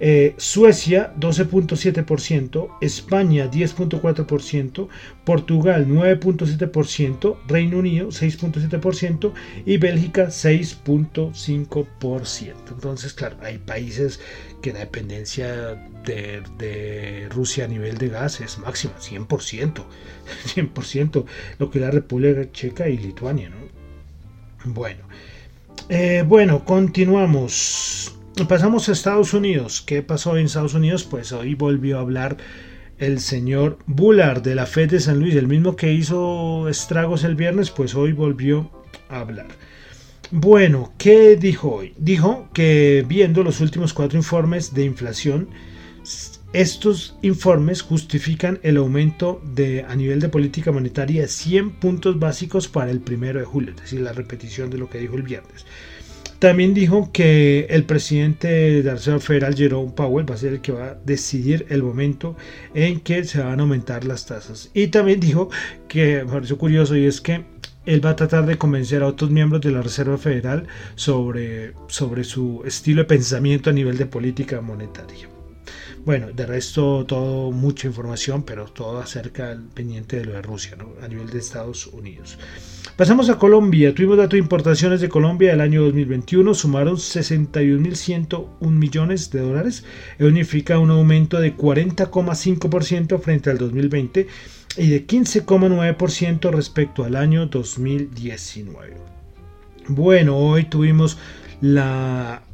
eh, 0.00 0.34
Suecia 0.36 1.12
12.7%, 1.18 2.68
España 2.80 3.50
10.4%, 3.50 4.88
Portugal 5.24 5.88
9.7%, 5.88 7.36
Reino 7.48 7.78
Unido 7.78 8.06
6.7% 8.08 9.32
y 9.66 9.78
Bélgica 9.78 10.28
6.5%. 10.28 12.54
Entonces, 12.70 13.12
claro, 13.12 13.38
hay 13.42 13.58
países 13.58 14.20
que 14.62 14.72
la 14.72 14.78
dependencia 14.80 15.74
de, 16.04 17.28
Rusia 17.30 17.64
a 17.64 17.68
nivel 17.68 17.98
de 17.98 18.08
gas 18.08 18.40
es 18.40 18.58
máxima, 18.58 18.94
100%, 18.98 19.84
100%, 20.54 21.24
lo 21.58 21.70
que 21.70 21.80
la 21.80 21.90
República 21.90 22.50
Checa 22.52 22.88
y 22.88 22.98
Lituania. 22.98 23.50
Bueno, 24.64 25.02
eh, 25.88 26.24
bueno, 26.26 26.64
continuamos. 26.64 28.17
Pasamos 28.46 28.88
a 28.88 28.92
Estados 28.92 29.34
Unidos. 29.34 29.82
¿Qué 29.82 30.00
pasó 30.02 30.36
en 30.36 30.46
Estados 30.46 30.74
Unidos? 30.74 31.02
Pues 31.02 31.32
hoy 31.32 31.56
volvió 31.56 31.98
a 31.98 32.02
hablar 32.02 32.36
el 32.98 33.18
señor 33.18 33.78
Bullard 33.86 34.42
de 34.42 34.54
la 34.54 34.66
Fed 34.66 34.90
de 34.90 35.00
San 35.00 35.18
Luis, 35.18 35.34
el 35.34 35.48
mismo 35.48 35.74
que 35.74 35.92
hizo 35.92 36.68
estragos 36.68 37.24
el 37.24 37.34
viernes, 37.34 37.70
pues 37.70 37.96
hoy 37.96 38.12
volvió 38.12 38.70
a 39.08 39.20
hablar. 39.20 39.48
Bueno, 40.30 40.92
¿qué 40.98 41.36
dijo 41.36 41.74
hoy? 41.74 41.94
Dijo 41.98 42.48
que 42.52 43.04
viendo 43.08 43.42
los 43.42 43.60
últimos 43.60 43.92
cuatro 43.92 44.16
informes 44.16 44.72
de 44.72 44.84
inflación, 44.84 45.48
estos 46.52 47.16
informes 47.22 47.82
justifican 47.82 48.60
el 48.62 48.76
aumento 48.76 49.42
de, 49.52 49.82
a 49.82 49.96
nivel 49.96 50.20
de 50.20 50.28
política 50.28 50.70
monetaria 50.70 51.22
de 51.22 51.28
100 51.28 51.72
puntos 51.72 52.18
básicos 52.20 52.68
para 52.68 52.90
el 52.90 53.00
primero 53.00 53.40
de 53.40 53.46
julio, 53.46 53.72
es 53.74 53.82
decir, 53.82 54.00
la 54.00 54.12
repetición 54.12 54.70
de 54.70 54.78
lo 54.78 54.88
que 54.88 54.98
dijo 54.98 55.16
el 55.16 55.22
viernes. 55.22 55.66
También 56.38 56.72
dijo 56.72 57.10
que 57.12 57.66
el 57.68 57.84
presidente 57.84 58.46
de 58.48 58.82
la 58.84 58.92
Reserva 58.94 59.18
Federal, 59.18 59.56
Jerome 59.56 59.90
Powell, 59.90 60.30
va 60.30 60.36
a 60.36 60.38
ser 60.38 60.52
el 60.52 60.60
que 60.60 60.70
va 60.70 60.90
a 60.90 60.94
decidir 61.04 61.66
el 61.68 61.82
momento 61.82 62.36
en 62.74 63.00
que 63.00 63.24
se 63.24 63.40
van 63.40 63.58
a 63.58 63.62
aumentar 63.62 64.04
las 64.04 64.26
tasas. 64.26 64.70
Y 64.72 64.86
también 64.88 65.18
dijo 65.18 65.50
que 65.88 66.22
me 66.24 66.32
pareció 66.32 66.56
curioso 66.56 66.94
y 66.96 67.06
es 67.06 67.20
que 67.20 67.44
él 67.86 68.04
va 68.04 68.10
a 68.10 68.16
tratar 68.16 68.46
de 68.46 68.56
convencer 68.56 69.02
a 69.02 69.08
otros 69.08 69.30
miembros 69.30 69.62
de 69.62 69.72
la 69.72 69.82
Reserva 69.82 70.16
Federal 70.16 70.68
sobre, 70.94 71.72
sobre 71.88 72.22
su 72.22 72.62
estilo 72.64 73.02
de 73.02 73.08
pensamiento 73.08 73.70
a 73.70 73.72
nivel 73.72 73.98
de 73.98 74.06
política 74.06 74.60
monetaria. 74.60 75.37
Bueno, 76.08 76.28
de 76.32 76.46
resto 76.46 77.04
todo, 77.04 77.52
mucha 77.52 77.86
información, 77.86 78.42
pero 78.42 78.64
todo 78.64 78.98
acerca 78.98 79.48
del 79.48 79.60
pendiente 79.64 80.16
de 80.16 80.24
lo 80.24 80.32
de 80.32 80.40
Rusia, 80.40 80.74
a 81.02 81.06
nivel 81.06 81.28
de 81.28 81.38
Estados 81.38 81.86
Unidos. 81.86 82.38
Pasamos 82.96 83.28
a 83.28 83.38
Colombia. 83.38 83.94
Tuvimos 83.94 84.16
datos 84.16 84.32
de 84.32 84.38
importaciones 84.38 85.02
de 85.02 85.10
Colombia 85.10 85.50
del 85.50 85.60
año 85.60 85.82
2021, 85.82 86.54
sumaron 86.54 86.96
61.101 86.96 88.70
millones 88.70 89.30
de 89.30 89.40
dólares. 89.40 89.84
Eso 90.16 90.28
significa 90.28 90.78
un 90.78 90.88
aumento 90.92 91.40
de 91.40 91.54
40,5% 91.54 93.20
frente 93.20 93.50
al 93.50 93.58
2020 93.58 94.26
y 94.78 94.88
de 94.88 95.06
15,9% 95.06 96.50
respecto 96.50 97.04
al 97.04 97.16
año 97.16 97.44
2019. 97.48 98.96
Bueno, 99.88 100.38
hoy 100.38 100.64
tuvimos 100.64 101.18
la 101.60 102.47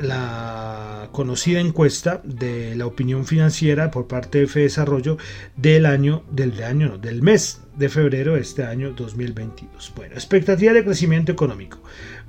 la 0.00 1.08
conocida 1.12 1.60
encuesta 1.60 2.20
de 2.24 2.74
la 2.76 2.86
opinión 2.86 3.26
financiera 3.26 3.90
por 3.90 4.06
parte 4.06 4.38
de 4.40 4.46
Desarrollo 4.46 5.18
del 5.56 5.86
año 5.86 6.24
del 6.30 6.62
año 6.62 6.98
del 6.98 7.22
mes 7.22 7.60
de 7.76 7.88
febrero 7.88 8.34
de 8.34 8.40
este 8.40 8.64
año 8.64 8.92
2022. 8.92 9.92
Bueno, 9.96 10.14
expectativa 10.14 10.72
de 10.72 10.84
crecimiento 10.84 11.32
económico 11.32 11.78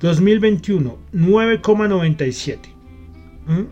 2021 0.00 0.98
9,97. 1.12 2.58
¿Mm? 3.46 3.62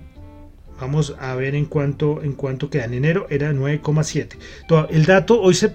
Vamos 0.81 1.15
a 1.21 1.35
ver 1.35 1.55
en 1.55 1.67
cuánto 1.67 2.23
en 2.23 2.33
cuánto 2.33 2.71
queda 2.71 2.85
en 2.85 2.95
enero 2.95 3.27
era 3.31 3.53
9,7. 3.53 4.89
El 4.91 5.05
dato 5.05 5.41
hoy 5.41 5.55
se 5.55 5.73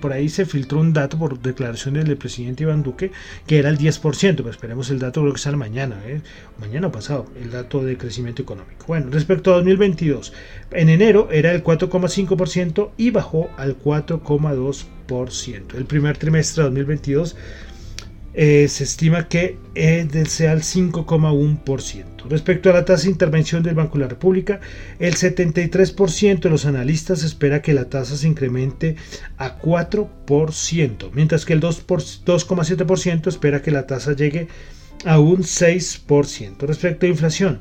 por 0.00 0.12
ahí 0.12 0.28
se 0.28 0.46
filtró 0.46 0.80
un 0.80 0.92
dato 0.92 1.18
por 1.18 1.40
declaración 1.40 1.94
del 1.94 2.16
presidente 2.16 2.64
Iván 2.64 2.82
Duque 2.82 3.12
que 3.46 3.58
era 3.58 3.68
el 3.68 3.78
10%, 3.78 4.36
pero 4.36 4.50
esperemos 4.50 4.90
el 4.90 4.98
dato, 4.98 5.20
creo 5.20 5.32
que 5.32 5.38
sale 5.38 5.56
mañana, 5.56 5.96
¿eh? 6.06 6.20
mañana 6.58 6.90
pasado, 6.92 7.26
el 7.40 7.50
dato 7.50 7.82
de 7.82 7.96
crecimiento 7.96 8.42
económico. 8.42 8.84
Bueno, 8.86 9.08
respecto 9.10 9.52
a 9.52 9.56
2022, 9.56 10.32
en 10.72 10.88
enero 10.88 11.28
era 11.30 11.52
el 11.52 11.62
4,5% 11.62 12.90
y 12.96 13.10
bajó 13.10 13.50
al 13.56 13.78
4,2%. 13.78 15.74
El 15.74 15.84
primer 15.86 16.16
trimestre 16.16 16.62
de 16.62 16.70
2022 16.70 17.36
eh, 18.32 18.68
se 18.68 18.84
estima 18.84 19.28
que 19.28 19.58
sea 20.26 20.52
el 20.52 20.62
5,1%. 20.62 22.04
Respecto 22.28 22.70
a 22.70 22.74
la 22.74 22.84
tasa 22.84 23.04
de 23.04 23.10
intervención 23.10 23.62
del 23.62 23.74
Banco 23.74 23.98
de 23.98 24.04
la 24.04 24.08
República, 24.08 24.60
el 24.98 25.14
73% 25.16 26.40
de 26.40 26.50
los 26.50 26.64
analistas 26.64 27.24
espera 27.24 27.60
que 27.60 27.74
la 27.74 27.86
tasa 27.86 28.16
se 28.16 28.28
incremente 28.28 28.96
a 29.36 29.58
4%, 29.58 31.10
mientras 31.12 31.44
que 31.44 31.54
el 31.54 31.60
2,7% 31.60 33.26
espera 33.26 33.62
que 33.62 33.70
la 33.70 33.86
tasa 33.86 34.14
llegue 34.14 34.48
a 35.04 35.18
un 35.18 35.38
6%. 35.38 36.58
Respecto 36.60 37.06
a 37.06 37.08
inflación, 37.08 37.60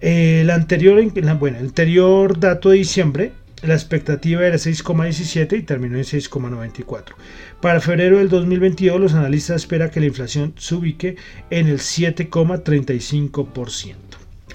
el 0.00 0.48
anterior, 0.48 1.02
bueno, 1.38 1.58
el 1.58 1.66
anterior 1.66 2.40
dato 2.40 2.70
de 2.70 2.78
diciembre 2.78 3.32
la 3.62 3.74
expectativa 3.74 4.46
era 4.46 4.56
6,17 4.56 5.58
y 5.58 5.62
terminó 5.62 5.96
en 5.96 6.04
6,94. 6.04 7.14
Para 7.60 7.80
febrero 7.80 8.18
del 8.18 8.28
2022 8.28 9.00
los 9.00 9.14
analistas 9.14 9.56
esperan 9.56 9.90
que 9.90 9.98
la 10.00 10.06
inflación 10.06 10.54
se 10.56 10.74
ubique 10.74 11.16
en 11.50 11.68
el 11.68 11.78
7,35%. 11.78 13.94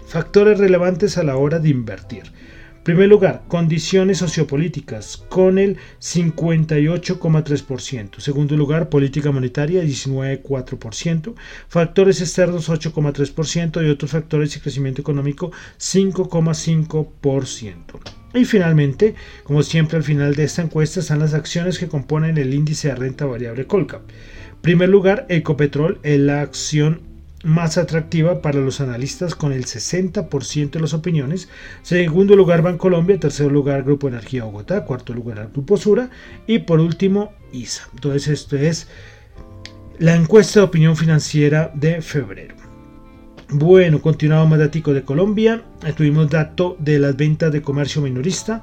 Factores 0.08 0.60
relevantes 0.60 1.18
a 1.18 1.24
la 1.24 1.38
hora 1.38 1.58
de 1.60 1.70
invertir. 1.70 2.24
Primer 2.84 3.08
lugar, 3.10 3.44
condiciones 3.48 4.20
sociopolíticas 4.20 5.18
con 5.18 5.58
el 5.58 5.78
58,3%. 6.00 8.20
Segundo 8.20 8.56
lugar, 8.56 8.90
política 8.90 9.32
monetaria 9.32 9.84
19,4%. 9.84 11.34
Factores 11.68 12.22
externos 12.22 12.70
8,3% 12.70 13.84
y 13.84 13.90
otros 13.90 14.12
factores 14.12 14.54
de 14.54 14.62
crecimiento 14.62 15.02
económico 15.02 15.52
5,5%. 15.80 18.25
Y 18.36 18.46
finalmente, 18.46 19.16
como 19.44 19.64
siempre 19.64 19.98
al 19.98 20.04
final 20.04 20.36
de 20.36 20.44
esta 20.44 20.62
encuesta 20.62 21.00
están 21.00 21.20
las 21.20 21.34
acciones 21.34 21.80
que 21.80 21.88
componen 21.88 22.38
el 22.38 22.54
índice 22.54 22.90
de 22.90 22.96
renta 22.96 23.26
variable 23.26 23.66
Colcap. 23.66 24.02
En 24.10 24.62
primer 24.62 24.90
lugar, 24.90 25.26
Ecopetrol 25.30 26.00
es 26.04 26.20
la 26.20 26.42
acción 26.42 27.02
más 27.46 27.78
atractiva 27.78 28.42
para 28.42 28.60
los 28.60 28.82
analistas 28.82 29.36
con 29.36 29.54
el 29.54 29.66
60% 29.66 30.72
de 30.72 30.80
las 30.80 30.94
opiniones. 30.94 31.48
Segundo 31.84 32.36
lugar, 32.36 32.62
Bancolombia. 32.62 33.20
Tercer 33.20 33.52
lugar, 33.52 33.84
Grupo 33.84 34.08
Energía 34.08 34.44
Bogotá. 34.44 34.84
Cuarto 34.84 35.14
lugar, 35.14 35.50
Grupo 35.54 35.78
Sura. 35.78 36.10
Y 36.48 36.60
por 36.60 36.80
último, 36.80 37.34
ISA. 37.54 37.88
Entonces, 37.94 38.28
esto 38.28 38.58
es 38.58 38.88
la 40.00 40.16
encuesta 40.16 40.60
de 40.60 40.66
opinión 40.66 40.98
financiera 40.98 41.72
de 41.74 42.02
febrero. 42.02 42.55
Bueno, 43.58 44.02
continuamos 44.02 44.50
más 44.50 44.60
datos 44.60 44.94
de 44.94 45.04
Colombia. 45.04 45.64
Tuvimos 45.96 46.30
dato 46.30 46.76
de 46.78 47.00
las 47.00 47.16
ventas 47.16 47.54
de 47.54 47.62
comercio 47.62 48.02
minorista. 48.02 48.62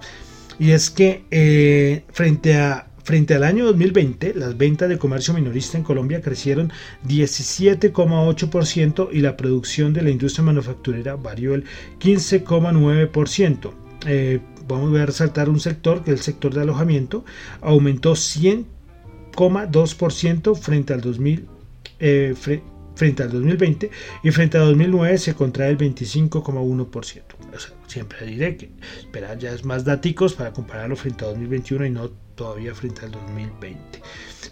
Y 0.59 0.73
es 0.73 0.91
que 0.91 1.25
eh, 1.31 2.05
frente, 2.13 2.57
a, 2.57 2.89
frente 3.03 3.35
al 3.35 3.45
año 3.45 3.65
2020, 3.65 4.35
las 4.35 4.59
ventas 4.59 4.91
de 4.91 4.99
comercio 4.99 5.33
minorista 5.33 5.79
en 5.79 5.85
Colombia 5.85 6.21
crecieron 6.21 6.71
17,8% 7.09 9.09
y 9.11 9.21
la 9.21 9.35
producción 9.35 9.95
de 9.95 10.03
la 10.03 10.11
industria 10.11 10.45
manufacturera 10.45 11.17
varió 11.17 11.55
el 11.55 11.65
15,9%. 11.99 13.71
Eh, 14.07 14.41
vamos 14.69 14.95
a 15.01 15.07
resaltar 15.07 15.49
un 15.49 15.61
sector 15.61 16.05
que 16.05 16.11
es 16.11 16.19
el 16.19 16.23
sector 16.23 16.53
de 16.53 16.61
alojamiento 16.61 17.25
aumentó 17.63 18.13
100,2% 18.13 20.55
frente 20.55 20.93
al 20.93 21.01
2000 21.01 21.49
frente 23.03 23.25
al 23.25 23.33
2020 23.33 23.91
y 24.23 24.31
frente 24.31 24.59
a 24.59 24.61
2009 24.61 25.19
se 25.19 25.35
contrae 25.35 25.71
el 25.71 25.77
25,1%. 25.77 27.23
siempre 27.89 28.25
diré 28.25 28.57
que 28.57 28.71
esperar 28.97 29.37
ya 29.41 29.51
es 29.51 29.65
más 29.65 29.85
datos 29.85 30.35
para 30.35 30.53
compararlo 30.53 30.95
frente 30.95 31.25
a 31.25 31.29
2021 31.29 31.87
y 31.87 31.91
no 31.91 32.11
todavía 32.37 32.73
frente 32.77 33.05
al 33.05 33.11
2020. 33.11 33.81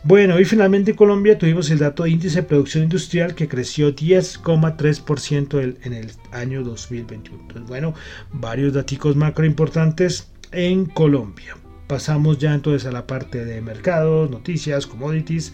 Bueno, 0.03 0.41
y 0.41 0.45
finalmente 0.45 0.91
en 0.91 0.97
Colombia 0.97 1.39
tuvimos 1.39 1.71
el 1.71 1.79
dato 1.79 2.03
de 2.03 2.11
índice 2.11 2.41
de 2.41 2.49
producción 2.49 2.83
industrial 2.83 3.37
que 3.37 3.47
creció 3.47 3.95
10,3% 3.95 5.77
en 5.85 5.93
el 5.93 6.11
año 6.33 6.65
2021. 6.65 7.43
Entonces, 7.43 7.69
bueno, 7.69 7.95
varios 8.33 8.73
datos 8.73 9.15
macro 9.15 9.47
importantes 9.47 10.33
en 10.51 10.87
Colombia. 10.87 11.57
Pasamos 11.87 12.39
ya 12.39 12.53
entonces 12.53 12.85
a 12.85 12.91
la 12.91 13.07
parte 13.07 13.45
de 13.45 13.61
mercados, 13.61 14.29
noticias, 14.29 14.89
commodities. 14.89 15.53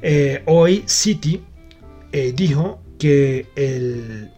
Eh, 0.00 0.42
hoy 0.46 0.82
Citi 0.88 1.42
eh, 2.12 2.32
dijo 2.34 2.82
que 2.98 3.46
el 3.56 4.30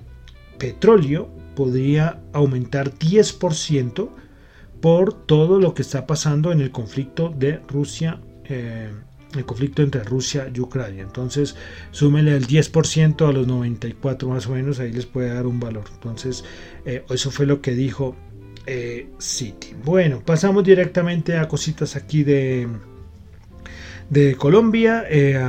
petróleo 0.58 1.28
podría 1.56 2.20
aumentar 2.32 2.92
10% 2.92 4.10
por 4.80 5.26
todo 5.26 5.58
lo 5.60 5.74
que 5.74 5.82
está 5.82 6.06
pasando 6.06 6.52
en 6.52 6.60
el 6.60 6.70
conflicto 6.70 7.28
de 7.30 7.60
Rusia, 7.68 8.20
eh, 8.44 8.90
el 9.34 9.44
conflicto 9.46 9.82
entre 9.82 10.04
Rusia 10.04 10.50
y 10.52 10.60
Ucrania. 10.60 11.02
Entonces, 11.02 11.56
súmele 11.92 12.36
el 12.36 12.46
10% 12.46 13.28
a 13.28 13.32
los 13.32 13.46
94 13.46 14.28
más 14.28 14.46
o 14.46 14.52
menos, 14.52 14.80
ahí 14.80 14.92
les 14.92 15.06
puede 15.06 15.32
dar 15.32 15.46
un 15.46 15.58
valor. 15.58 15.84
Entonces, 15.94 16.44
eh, 16.84 17.04
eso 17.08 17.30
fue 17.30 17.46
lo 17.46 17.60
que 17.60 17.72
dijo 17.72 18.16
City. 19.18 19.74
Bueno, 19.84 20.22
pasamos 20.24 20.62
directamente 20.62 21.36
a 21.36 21.48
cositas 21.48 21.96
aquí 21.96 22.22
de 22.22 22.68
de 24.10 24.36
Colombia. 24.36 25.04
Eh, 25.08 25.40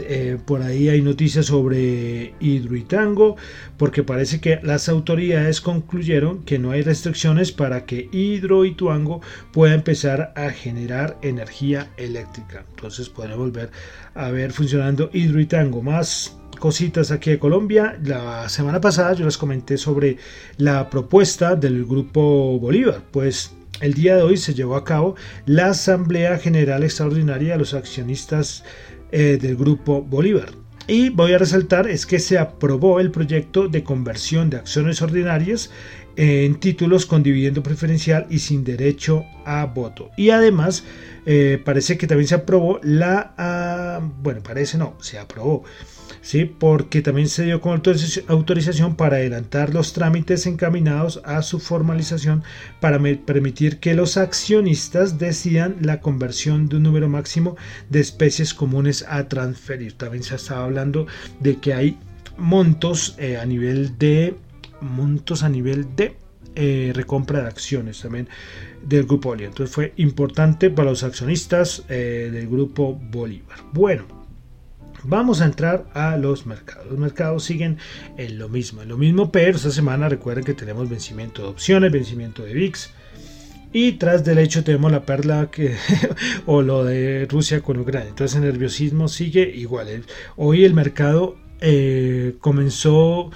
eh, 0.00 0.38
por 0.44 0.62
ahí 0.62 0.88
hay 0.88 1.02
noticias 1.02 1.46
sobre 1.46 2.34
Hidroituango, 2.40 3.36
porque 3.76 4.02
parece 4.02 4.40
que 4.40 4.60
las 4.62 4.88
autoridades 4.88 5.60
concluyeron 5.60 6.44
que 6.44 6.58
no 6.58 6.70
hay 6.70 6.82
restricciones 6.82 7.52
para 7.52 7.84
que 7.84 8.08
Hidroituango 8.12 9.20
pueda 9.52 9.74
empezar 9.74 10.32
a 10.36 10.50
generar 10.50 11.18
energía 11.22 11.90
eléctrica. 11.96 12.64
Entonces 12.70 13.08
podremos 13.08 13.38
volver 13.38 13.70
a 14.14 14.30
ver 14.30 14.52
funcionando 14.52 15.10
Hidroituango. 15.12 15.82
Más 15.82 16.38
cositas 16.58 17.10
aquí 17.10 17.30
de 17.30 17.38
Colombia. 17.38 17.98
La 18.04 18.48
semana 18.48 18.80
pasada 18.80 19.14
yo 19.14 19.24
les 19.24 19.38
comenté 19.38 19.78
sobre 19.78 20.18
la 20.56 20.90
propuesta 20.90 21.54
del 21.54 21.84
grupo 21.84 22.58
Bolívar. 22.58 23.02
Pues 23.10 23.52
el 23.80 23.94
día 23.94 24.16
de 24.16 24.22
hoy 24.22 24.36
se 24.36 24.54
llevó 24.54 24.76
a 24.76 24.84
cabo 24.84 25.16
la 25.46 25.68
Asamblea 25.68 26.38
General 26.38 26.82
Extraordinaria 26.82 27.52
de 27.52 27.58
los 27.58 27.74
accionistas 27.74 28.64
eh, 29.12 29.38
del 29.40 29.56
Grupo 29.56 30.02
Bolívar. 30.02 30.50
Y 30.86 31.10
voy 31.10 31.34
a 31.34 31.38
resaltar 31.38 31.86
es 31.88 32.06
que 32.06 32.18
se 32.18 32.38
aprobó 32.38 32.98
el 32.98 33.10
proyecto 33.10 33.68
de 33.68 33.84
conversión 33.84 34.48
de 34.48 34.56
acciones 34.56 35.02
ordinarias 35.02 35.70
en 36.16 36.58
títulos 36.58 37.06
con 37.06 37.22
dividendo 37.22 37.62
preferencial 37.62 38.26
y 38.30 38.40
sin 38.40 38.64
derecho 38.64 39.24
a 39.44 39.66
voto. 39.66 40.10
Y 40.16 40.30
además 40.30 40.84
eh, 41.26 41.60
parece 41.64 41.98
que 41.98 42.06
también 42.06 42.26
se 42.26 42.34
aprobó 42.34 42.80
la... 42.82 43.34
Ah, 43.36 44.00
bueno, 44.22 44.42
parece 44.42 44.78
no, 44.78 44.96
se 45.00 45.18
aprobó 45.18 45.64
¿sí? 46.20 46.44
porque 46.44 47.02
también 47.02 47.28
se 47.28 47.44
dio 47.44 47.60
con 47.60 47.80
autorización 48.28 48.96
para 48.96 49.16
adelantar 49.16 49.74
los 49.74 49.92
trámites 49.92 50.46
encaminados 50.46 51.20
a 51.24 51.42
su 51.42 51.60
formalización 51.60 52.42
para 52.80 52.98
permitir 52.98 53.78
que 53.78 53.94
los 53.94 54.16
accionistas 54.16 55.18
decidan 55.18 55.76
la 55.80 56.00
conversión 56.00 56.68
de 56.68 56.76
un 56.76 56.84
número 56.84 57.08
máximo 57.08 57.56
de 57.90 58.00
especies 58.00 58.54
comunes 58.54 59.04
a 59.08 59.28
transferir. 59.28 59.94
También 59.94 60.22
se 60.22 60.36
estaba 60.36 60.64
hablando 60.64 61.06
de 61.40 61.56
que 61.56 61.74
hay 61.74 61.98
montos 62.36 63.14
eh, 63.18 63.36
a 63.36 63.44
nivel 63.44 63.98
de 63.98 64.36
montos 64.80 65.42
a 65.42 65.48
nivel 65.48 65.96
de 65.96 66.16
eh, 66.54 66.92
recompra 66.94 67.42
de 67.42 67.48
acciones 67.48 68.00
también 68.00 68.28
del 68.82 69.04
grupo 69.04 69.28
Bolívar. 69.28 69.50
Entonces 69.50 69.74
fue 69.74 69.92
importante 69.96 70.70
para 70.70 70.90
los 70.90 71.02
accionistas 71.02 71.84
eh, 71.88 72.30
del 72.32 72.48
grupo 72.48 72.94
Bolívar. 72.94 73.58
Bueno, 73.72 74.17
Vamos 75.04 75.40
a 75.40 75.44
entrar 75.44 75.86
a 75.94 76.16
los 76.16 76.46
mercados. 76.46 76.86
Los 76.90 76.98
mercados 76.98 77.44
siguen 77.44 77.78
en 78.16 78.38
lo 78.38 78.48
mismo, 78.48 78.82
en 78.82 78.88
lo 78.88 78.96
mismo, 78.96 79.30
pero 79.30 79.56
esta 79.56 79.70
semana 79.70 80.08
recuerden 80.08 80.44
que 80.44 80.54
tenemos 80.54 80.88
vencimiento 80.88 81.42
de 81.42 81.48
opciones, 81.48 81.92
vencimiento 81.92 82.42
de 82.42 82.54
VIX. 82.54 82.90
Y 83.72 83.92
tras 83.92 84.24
del 84.24 84.38
hecho 84.38 84.64
tenemos 84.64 84.90
la 84.90 85.04
perla 85.04 85.50
que, 85.50 85.76
o 86.46 86.62
lo 86.62 86.84
de 86.84 87.26
Rusia 87.30 87.60
con 87.60 87.78
Ucrania. 87.78 88.08
Entonces 88.08 88.36
el 88.36 88.42
nerviosismo 88.42 89.08
sigue 89.08 89.48
igual. 89.54 90.04
Hoy 90.36 90.64
el 90.64 90.74
mercado 90.74 91.36
eh, 91.60 92.36
comenzó 92.40 93.30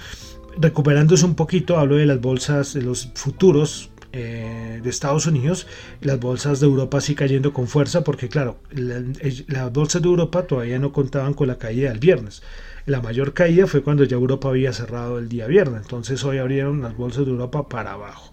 recuperándose 0.57 1.25
un 1.25 1.35
poquito, 1.35 1.77
hablo 1.77 1.95
de 1.95 2.05
las 2.05 2.21
bolsas, 2.21 2.73
de 2.73 2.81
los 2.81 3.11
futuros 3.15 3.89
eh, 4.13 4.79
de 4.83 4.89
Estados 4.89 5.25
Unidos, 5.25 5.65
las 6.01 6.19
bolsas 6.19 6.59
de 6.59 6.67
Europa 6.67 7.01
sí 7.01 7.15
cayendo 7.15 7.51
con 7.51 7.67
fuerza, 7.67 8.03
porque 8.03 8.29
claro, 8.29 8.57
las 8.71 9.73
bolsas 9.73 10.03
de 10.03 10.07
Europa 10.07 10.43
todavía 10.43 10.77
no 10.77 10.93
contaban 10.93 11.33
con 11.33 11.47
la 11.47 11.57
caída 11.57 11.89
del 11.89 11.99
viernes. 11.99 12.43
La 12.85 13.01
mayor 13.01 13.33
caída 13.33 13.65
fue 13.65 13.81
cuando 13.81 14.03
ya 14.03 14.15
Europa 14.15 14.49
había 14.49 14.71
cerrado 14.71 15.17
el 15.17 15.29
día 15.29 15.47
viernes, 15.47 15.81
entonces 15.81 16.23
hoy 16.25 16.37
abrieron 16.37 16.81
las 16.81 16.95
bolsas 16.95 17.25
de 17.25 17.31
Europa 17.31 17.67
para 17.67 17.93
abajo. 17.93 18.32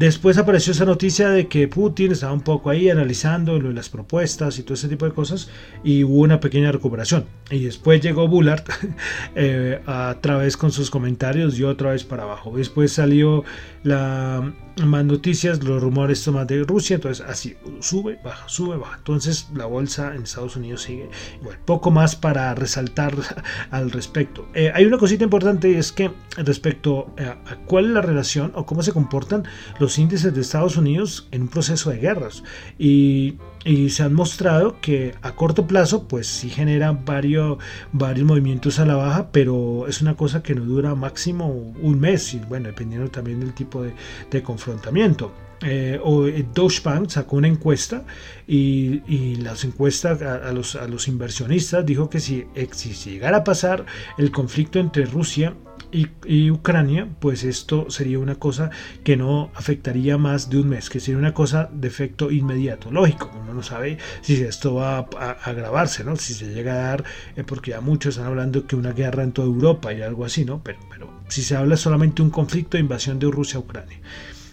Después 0.00 0.38
apareció 0.38 0.72
esa 0.72 0.86
noticia 0.86 1.28
de 1.28 1.46
que 1.46 1.68
Putin 1.68 2.12
estaba 2.12 2.32
un 2.32 2.40
poco 2.40 2.70
ahí 2.70 2.88
analizando 2.88 3.60
las 3.60 3.90
propuestas 3.90 4.58
y 4.58 4.62
todo 4.62 4.72
ese 4.72 4.88
tipo 4.88 5.04
de 5.04 5.12
cosas 5.12 5.50
y 5.84 6.04
hubo 6.04 6.20
una 6.22 6.40
pequeña 6.40 6.72
recuperación. 6.72 7.26
Y 7.50 7.64
después 7.64 8.00
llegó 8.00 8.26
Bullard 8.26 8.64
eh, 9.34 9.82
a 9.84 10.16
través 10.22 10.56
con 10.56 10.72
sus 10.72 10.90
comentarios 10.90 11.58
y 11.58 11.64
otra 11.64 11.90
vez 11.90 12.04
para 12.04 12.22
abajo. 12.22 12.56
Después 12.56 12.94
salió 12.94 13.44
la, 13.82 14.54
más 14.86 15.04
noticias, 15.04 15.62
los 15.62 15.82
rumores 15.82 16.26
más 16.28 16.46
de 16.46 16.62
Rusia, 16.64 16.94
entonces 16.94 17.24
así 17.26 17.56
sube, 17.80 18.18
baja, 18.24 18.48
sube, 18.48 18.76
baja. 18.76 18.96
Entonces 18.96 19.48
la 19.54 19.66
bolsa 19.66 20.14
en 20.14 20.22
Estados 20.22 20.56
Unidos 20.56 20.82
sigue 20.82 21.10
igual. 21.40 21.58
Poco 21.66 21.90
más 21.90 22.16
para 22.16 22.54
resaltar 22.54 23.14
al 23.70 23.90
respecto. 23.90 24.48
Eh, 24.54 24.72
hay 24.74 24.86
una 24.86 24.96
cosita 24.96 25.24
importante 25.24 25.70
y 25.70 25.74
es 25.74 25.92
que 25.92 26.10
respecto 26.38 27.14
a, 27.18 27.56
cuál 27.66 27.86
es 27.86 27.90
la 27.90 28.00
relación 28.02 28.52
o 28.54 28.64
cómo 28.64 28.82
se 28.82 28.92
comportan 28.92 29.44
los 29.78 29.89
índices 29.98 30.34
de 30.34 30.40
Estados 30.40 30.76
Unidos 30.76 31.28
en 31.30 31.42
un 31.42 31.48
proceso 31.48 31.90
de 31.90 31.98
guerras. 31.98 32.42
Y 32.78 33.36
y 33.64 33.90
se 33.90 34.02
han 34.02 34.14
mostrado 34.14 34.80
que 34.80 35.14
a 35.22 35.32
corto 35.32 35.66
plazo 35.66 36.08
pues 36.08 36.26
sí 36.26 36.48
generan 36.48 37.04
varios, 37.04 37.58
varios 37.92 38.26
movimientos 38.26 38.78
a 38.78 38.86
la 38.86 38.94
baja 38.94 39.30
pero 39.32 39.86
es 39.86 40.00
una 40.00 40.16
cosa 40.16 40.42
que 40.42 40.54
no 40.54 40.64
dura 40.64 40.94
máximo 40.94 41.48
un 41.48 42.00
mes 42.00 42.34
y 42.34 42.38
bueno 42.38 42.68
dependiendo 42.68 43.10
también 43.10 43.40
del 43.40 43.52
tipo 43.54 43.82
de, 43.82 43.92
de 44.30 44.42
confrontamiento. 44.42 45.32
Eh, 45.62 46.00
o 46.02 46.26
eh, 46.26 46.46
Deutsche 46.54 46.80
Bank 46.82 47.10
sacó 47.10 47.36
una 47.36 47.48
encuesta 47.48 48.06
y, 48.48 49.02
y 49.06 49.34
las 49.36 49.62
encuestas 49.64 50.22
a, 50.22 50.50
los, 50.52 50.74
a, 50.74 50.88
los, 50.88 51.06
inversionistas 51.06 51.84
dijo 51.84 52.08
que 52.08 52.18
si, 52.18 52.46
si 52.72 52.94
llegara 52.94 53.38
a 53.38 53.44
pasar 53.44 53.84
el 54.16 54.30
conflicto 54.30 54.78
entre 54.78 55.04
Rusia 55.04 55.54
y, 55.92 56.50
Ucrania, 56.50 57.08
pues 57.20 57.44
esto 57.44 57.90
sería 57.90 58.18
una 58.18 58.36
cosa 58.36 58.70
que 59.04 59.16
no 59.16 59.50
afectaría 59.54 60.18
más 60.18 60.50
de 60.50 60.58
un 60.58 60.68
mes, 60.68 60.90
que 60.90 61.00
sería 61.00 61.18
una 61.18 61.34
cosa 61.34 61.68
de 61.72 61.88
efecto 61.88 62.30
inmediato. 62.30 62.90
Lógico, 62.90 63.30
uno 63.42 63.54
no 63.54 63.62
sabe 63.62 63.98
si 64.20 64.42
esto 64.42 64.74
va 64.74 65.08
a, 65.18 65.30
agravarse, 65.44 66.04
¿no? 66.04 66.16
Si 66.16 66.34
se 66.34 66.52
llega 66.52 66.72
a 66.72 66.76
dar, 66.76 67.04
eh, 67.36 67.44
porque 67.44 67.72
ya 67.72 67.80
muchos 67.80 68.14
están 68.14 68.28
hablando 68.28 68.66
que 68.66 68.76
una 68.76 68.92
guerra 68.92 69.22
en 69.22 69.32
toda 69.32 69.48
Europa 69.48 69.92
y 69.92 70.02
algo 70.02 70.24
así, 70.24 70.44
¿no? 70.44 70.62
Pero, 70.62 70.78
pero 70.90 71.10
si 71.28 71.42
se 71.42 71.56
habla 71.56 71.76
solamente 71.76 72.16
de 72.16 72.22
un 72.22 72.30
conflicto 72.30 72.76
de 72.76 72.82
invasión 72.82 73.18
de 73.18 73.30
Rusia 73.30 73.56
a 73.56 73.60
Ucrania. 73.60 73.98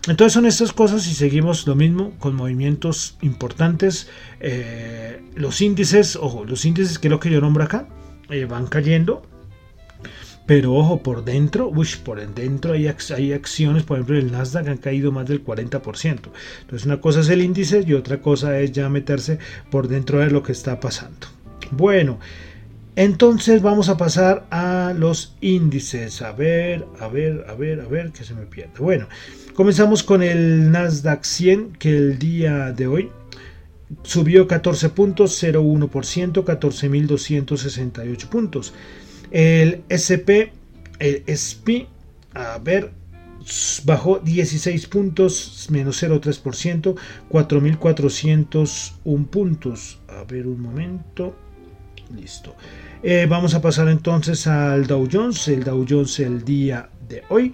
Entonces 0.08 0.34
son 0.34 0.46
estas 0.46 0.72
cosas 0.72 1.06
y 1.08 1.14
seguimos 1.14 1.68
lo 1.68 1.76
mismo 1.76 2.14
con 2.18 2.34
movimientos 2.34 3.18
importantes. 3.22 4.10
Eh, 4.40 5.22
los 5.36 5.60
índices, 5.62 6.16
ojo, 6.16 6.46
los 6.46 6.64
índices 6.64 6.98
que 6.98 7.10
es 7.10 7.12
lo 7.12 7.20
que 7.20 7.30
yo 7.30 7.42
nombro 7.42 7.66
acá, 7.66 7.90
eh, 8.30 8.46
van 8.46 8.68
cayendo 8.68 9.24
pero 10.48 10.74
ojo, 10.74 11.04
por 11.04 11.26
dentro, 11.26 11.70
uy, 11.70 11.88
por 12.04 12.26
dentro 12.34 12.74
hay, 12.74 12.88
hay 12.88 13.34
acciones, 13.34 13.84
por 13.84 13.98
ejemplo, 13.98 14.18
el 14.18 14.32
Nasdaq 14.32 14.70
han 14.70 14.78
caído 14.78 15.12
más 15.12 15.28
del 15.28 15.46
40%. 15.46 16.20
Entonces, 16.62 16.86
una 16.86 17.02
cosa 17.02 17.20
es 17.20 17.30
el 17.30 17.42
índice 17.42 17.84
y 17.86 17.94
otra 17.94 18.22
cosa 18.22 18.58
es 18.60 18.72
ya 18.72 18.88
meterse 18.88 19.40
por 19.70 19.90
dentro 19.90 20.20
de 20.20 20.32
lo 20.32 20.44
que 20.44 20.54
está 20.54 20.80
pasando. 20.80 21.28
Bueno, 21.72 22.20
entonces 22.96 23.62
vamos 23.62 23.90
a 23.90 23.98
pasar 23.98 24.48
a 24.50 24.94
los 24.98 25.36
índices. 25.42 26.22
A 26.22 26.32
ver, 26.32 26.88
a 27.02 27.10
ver, 27.10 27.46
a 27.50 27.54
ver, 27.54 27.82
a 27.82 27.88
ver, 27.88 28.12
que 28.12 28.24
se 28.24 28.34
me 28.34 28.46
pierde. 28.46 28.80
Bueno, 28.80 29.08
comenzamos 29.54 30.02
con 30.02 30.24
el 30.24 30.72
Nasdaq 30.72 31.26
100, 31.26 31.74
que 31.74 31.90
el 31.90 32.20
día 32.20 32.72
de 32.72 32.88
hoy 32.88 33.12
subió 34.04 34.48
14 34.48 34.90
puntos, 34.90 35.44
0,1%, 35.44 36.44
14.268 36.46 38.30
puntos. 38.30 38.74
El 39.32 39.84
SP, 39.90 40.52
el 41.00 41.24
SP, 41.28 41.88
a 42.34 42.58
ver, 42.60 42.92
bajó 43.86 44.20
16 44.20 44.88
puntos, 44.88 45.68
menos 45.70 46.02
0,3%, 46.02 46.96
4.401 47.30 49.28
puntos. 49.28 50.00
A 50.08 50.24
ver 50.24 50.48
un 50.48 50.62
momento. 50.62 51.36
Listo. 52.16 52.56
Eh, 53.04 53.28
vamos 53.30 53.54
a 53.54 53.62
pasar 53.62 53.90
entonces 53.90 54.48
al 54.48 54.88
Dow 54.88 55.08
Jones. 55.12 55.48
El 55.50 55.64
Dow 55.64 55.86
Jones 55.88 56.20
el 56.20 56.44
día 56.44 56.90
de 57.08 57.24
hoy 57.30 57.54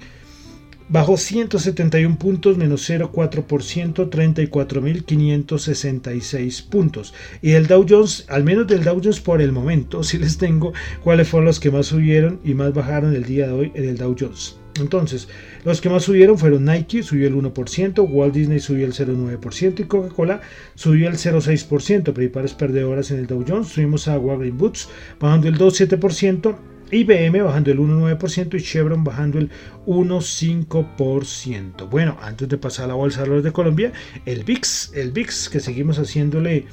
bajó 0.89 1.17
171 1.17 2.17
puntos, 2.17 2.58
menos 2.58 2.89
0,4%, 2.89 4.10
34.566 4.10 6.67
puntos. 6.67 7.13
Y 7.41 7.52
el 7.52 7.67
Dow 7.67 7.86
Jones, 7.88 8.26
al 8.30 8.43
menos 8.43 8.67
del 8.67 8.84
Dow 8.84 9.00
Jones 9.04 9.19
por 9.19 9.39
el 9.41 9.52
momento, 9.52 10.04
si 10.04 10.17
les 10.17 10.38
tengo 10.38 10.74
cuáles 11.04 11.28
fueron 11.28 11.46
los 11.46 11.60
que 11.60 11.72
más 11.72 11.88
subieron 11.88 12.39
y 12.43 12.54
más 12.54 12.74
bajaron 12.74 13.15
el 13.15 13.26
día 13.26 13.48
de 13.48 13.54
hoy 13.54 13.72
en 13.76 13.89
el 13.89 13.98
Dow 13.98 14.15
Jones. 14.19 14.58
Entonces, 14.80 15.28
los 15.65 15.82
que 15.82 15.89
más 15.89 16.04
subieron 16.04 16.38
fueron 16.38 16.65
Nike, 16.65 17.04
subió 17.04 17.28
el 17.28 17.36
1%, 17.36 18.08
Walt 18.10 18.34
Disney 18.34 18.60
subió 18.60 18.86
el 18.86 18.93
0,9% 18.93 19.82
y 19.82 19.84
Coca-Cola 19.84 20.41
subió 20.74 21.10
el 21.10 21.15
0,6%. 21.15 22.13
Principales 22.13 22.54
perdedoras 22.54 23.12
en 23.12 23.19
el 23.19 23.28
Dow 23.28 23.46
Jones, 23.48 23.67
subimos 23.67 24.08
a 24.08 24.17
Walgreens 24.17 24.58
Boots 24.58 24.89
bajando 25.19 25.48
el 25.48 25.60
2,7%, 25.60 26.56
IBM 26.95 27.43
bajando 27.43 27.71
el 27.71 27.79
1,9% 27.79 28.60
y 28.60 28.62
Chevron 28.62 29.03
bajando 29.03 29.39
el 29.39 29.49
1,5%. 29.86 31.89
Bueno, 31.89 32.17
antes 32.21 32.47
de 32.49 32.58
pasar 32.58 32.86
a 32.86 32.89
la 32.89 32.93
Bolsa 32.93 33.19
de 33.19 33.23
Valores 33.23 33.43
de 33.43 33.51
Colombia, 33.51 33.91
el 34.25 34.43
VIX, 34.43 34.91
el 34.93 35.12
VIX 35.12 35.49
que 35.49 35.60
seguimos 35.60 35.97
haciéndole 35.97 36.67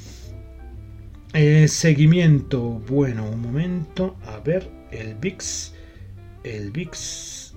eh, 1.33 1.68
seguimiento. 1.68 2.61
Bueno, 2.88 3.28
un 3.28 3.40
momento, 3.40 4.16
a 4.26 4.40
ver, 4.40 4.70
el 4.90 5.14
VIX, 5.14 5.72
el 6.44 6.70
VIX. 6.70 7.54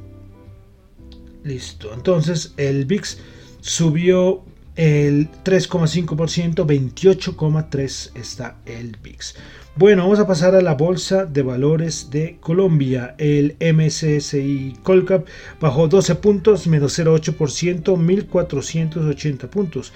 Listo, 1.43 1.93
entonces 1.93 2.53
el 2.55 2.85
VIX 2.85 3.17
subió 3.59 4.45
el 4.75 5.29
3,5%, 5.43 6.65
28,3 6.65 8.11
está 8.15 8.57
el 8.65 8.97
VIX. 9.01 9.35
Bueno, 9.75 10.03
vamos 10.03 10.19
a 10.19 10.27
pasar 10.27 10.53
a 10.53 10.61
la 10.61 10.75
Bolsa 10.75 11.25
de 11.25 11.41
Valores 11.41 12.11
de 12.11 12.37
Colombia. 12.39 13.15
El 13.17 13.55
MSCI 13.59 14.77
Colcap 14.83 15.25
bajó 15.59 15.87
12 15.87 16.13
puntos, 16.13 16.67
menos 16.67 16.99
0,8%, 16.99 17.81
1.480 17.81 19.47
puntos. 19.47 19.91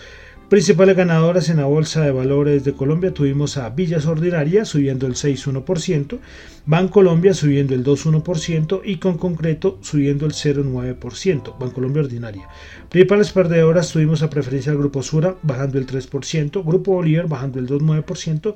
Principales 0.50 0.98
ganadoras 0.98 1.50
en 1.50 1.58
la 1.58 1.66
Bolsa 1.66 2.02
de 2.02 2.10
Valores 2.10 2.64
de 2.64 2.74
Colombia 2.74 3.14
tuvimos 3.14 3.58
a 3.58 3.70
Villas 3.70 4.08
Ordinaria 4.08 4.66
subiendo 4.66 5.06
el 5.06 5.14
6,1%, 5.14 6.18
Bancolombia 6.66 7.36
subiendo 7.36 7.76
el 7.76 7.84
2,1% 7.84 8.82
y 8.84 8.98
con 8.98 9.20
concreto 9.20 9.78
subiendo 9.82 10.26
el 10.26 10.32
0,9%, 10.32 11.56
Bancolombia 11.60 12.02
Ordinaria. 12.02 12.48
Principales 12.90 13.32
perdedoras 13.32 13.92
tuvimos 13.92 14.24
a 14.24 14.30
preferencia 14.32 14.72
del 14.72 14.80
Grupo 14.80 15.04
Sura 15.04 15.36
bajando 15.44 15.78
el 15.78 15.86
3%, 15.86 16.66
Grupo 16.66 16.94
Bolívar 16.94 17.28
bajando 17.28 17.60
el 17.60 17.68
2,9% 17.68 18.56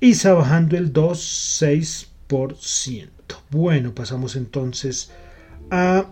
ISA 0.00 0.34
bajando 0.34 0.76
el 0.76 0.92
2,6%. 0.92 3.08
Bueno, 3.50 3.94
pasamos 3.94 4.36
entonces 4.36 5.10
a 5.70 6.04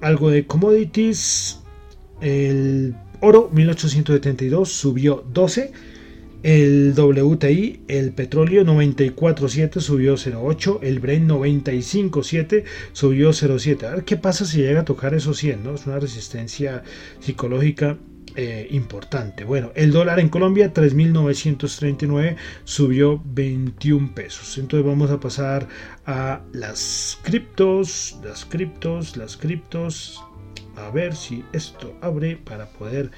algo 0.00 0.30
de 0.30 0.46
commodities. 0.46 1.58
El 2.20 2.94
oro 3.20 3.50
1872 3.52 4.70
subió 4.70 5.24
12. 5.32 5.72
El 6.42 6.94
WTI, 6.96 7.82
el 7.86 8.12
petróleo 8.12 8.64
94.7 8.64 9.80
subió 9.80 10.14
0.8, 10.14 10.80
el 10.82 10.98
Brent 10.98 11.30
95.7 11.30 12.64
subió 12.92 13.30
0.7. 13.30 13.84
A 13.84 13.94
ver 13.94 14.04
qué 14.04 14.16
pasa 14.16 14.44
si 14.44 14.58
llega 14.58 14.80
a 14.80 14.84
tocar 14.84 15.14
esos 15.14 15.38
100, 15.38 15.62
¿no? 15.62 15.76
Es 15.76 15.86
una 15.86 16.00
resistencia 16.00 16.82
psicológica 17.20 17.96
eh, 18.36 18.66
importante. 18.70 19.44
Bueno, 19.44 19.72
el 19.74 19.92
dólar 19.92 20.20
en 20.20 20.28
Colombia 20.28 20.72
3.939 20.72 22.36
subió 22.64 23.20
21 23.24 24.14
pesos. 24.14 24.58
Entonces 24.58 24.86
vamos 24.86 25.10
a 25.10 25.20
pasar 25.20 25.68
a 26.06 26.40
las 26.52 27.18
criptos, 27.22 28.18
las 28.24 28.44
criptos, 28.44 29.16
las 29.16 29.36
criptos. 29.36 30.22
A 30.76 30.90
ver 30.90 31.14
si 31.14 31.44
esto 31.52 31.94
abre 32.00 32.36
para 32.36 32.66
poder 32.66 33.10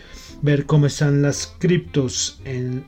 ver 0.42 0.66
cómo 0.66 0.87
están 0.87 1.22
las 1.22 1.55
criptos 1.59 2.40
en 2.44 2.85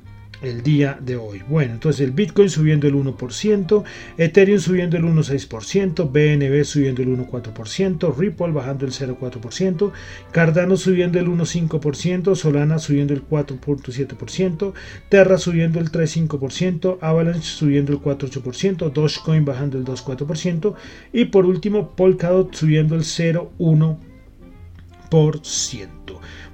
el 0.48 0.62
día 0.62 0.98
de 1.00 1.16
hoy. 1.16 1.42
Bueno, 1.48 1.74
entonces 1.74 2.02
el 2.02 2.12
Bitcoin 2.12 2.48
subiendo 2.48 2.86
el 2.86 2.94
1%, 2.94 3.84
Ethereum 4.16 4.60
subiendo 4.60 4.96
el 4.96 5.04
1,6%, 5.04 6.10
BNB 6.10 6.64
subiendo 6.64 7.02
el 7.02 7.08
1,4%, 7.08 8.16
Ripple 8.16 8.52
bajando 8.52 8.86
el 8.86 8.92
0,4%, 8.92 9.92
Cardano 10.32 10.76
subiendo 10.76 11.18
el 11.18 11.26
1,5%, 11.26 12.34
Solana 12.34 12.78
subiendo 12.78 13.14
el 13.14 13.26
4,7%, 13.26 14.72
Terra 15.08 15.38
subiendo 15.38 15.80
el 15.80 15.90
3,5%, 15.90 16.98
Avalanche 17.00 17.42
subiendo 17.42 17.92
el 17.92 18.00
4,8%, 18.00 18.92
Dogecoin 18.92 19.44
bajando 19.44 19.78
el 19.78 19.84
2,4% 19.84 20.74
y 21.12 21.26
por 21.26 21.46
último 21.46 21.94
Polkadot 21.96 22.54
subiendo 22.54 22.94
el 22.94 23.02
0,1%. 23.02 25.95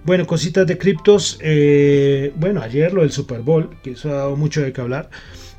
Bueno, 0.04 0.26
cositas 0.26 0.66
de 0.66 0.78
criptos. 0.78 1.38
Eh, 1.40 2.32
bueno, 2.36 2.60
ayer 2.60 2.92
lo 2.92 3.02
del 3.02 3.12
Super 3.12 3.40
Bowl, 3.40 3.70
que 3.82 3.92
eso 3.92 4.10
ha 4.10 4.14
dado 4.14 4.36
mucho 4.36 4.60
de 4.60 4.72
qué 4.72 4.80
hablar, 4.80 5.10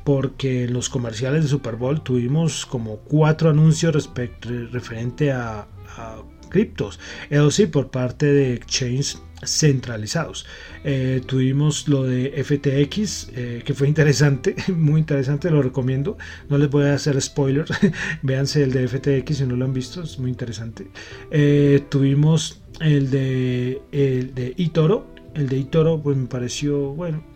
porque 0.04 0.64
en 0.64 0.74
los 0.74 0.90
comerciales 0.90 1.44
de 1.44 1.48
Super 1.48 1.76
Bowl 1.76 2.02
tuvimos 2.02 2.66
como 2.66 2.98
cuatro 2.98 3.48
anuncios 3.48 3.94
respecto, 3.94 4.50
referente 4.70 5.32
a, 5.32 5.66
criptos. 6.50 7.00
Eso 7.30 7.50
sí, 7.50 7.66
por 7.66 7.90
parte 7.90 8.26
de 8.26 8.54
exchange 8.54 9.16
centralizados. 9.46 10.46
Eh, 10.84 11.22
tuvimos 11.26 11.88
lo 11.88 12.04
de 12.04 12.42
FTX, 12.42 13.28
eh, 13.34 13.62
que 13.64 13.74
fue 13.74 13.88
interesante, 13.88 14.54
muy 14.74 15.00
interesante, 15.00 15.50
lo 15.50 15.62
recomiendo. 15.62 16.16
No 16.48 16.58
les 16.58 16.70
voy 16.70 16.84
a 16.84 16.94
hacer 16.94 17.20
spoilers, 17.20 17.70
véanse 18.22 18.62
el 18.62 18.72
de 18.72 18.88
FTX 18.88 19.36
si 19.36 19.46
no 19.46 19.56
lo 19.56 19.64
han 19.64 19.72
visto, 19.72 20.02
es 20.02 20.18
muy 20.18 20.30
interesante. 20.30 20.88
tuvimos 21.88 22.62
el 22.80 23.10
de, 23.10 23.80
el 23.92 24.34
de 24.34 24.54
Itoro. 24.56 25.12
El 25.34 25.48
de 25.48 25.58
Itoro, 25.58 26.00
pues 26.00 26.16
me 26.16 26.26
pareció, 26.26 26.94
bueno, 26.94 27.33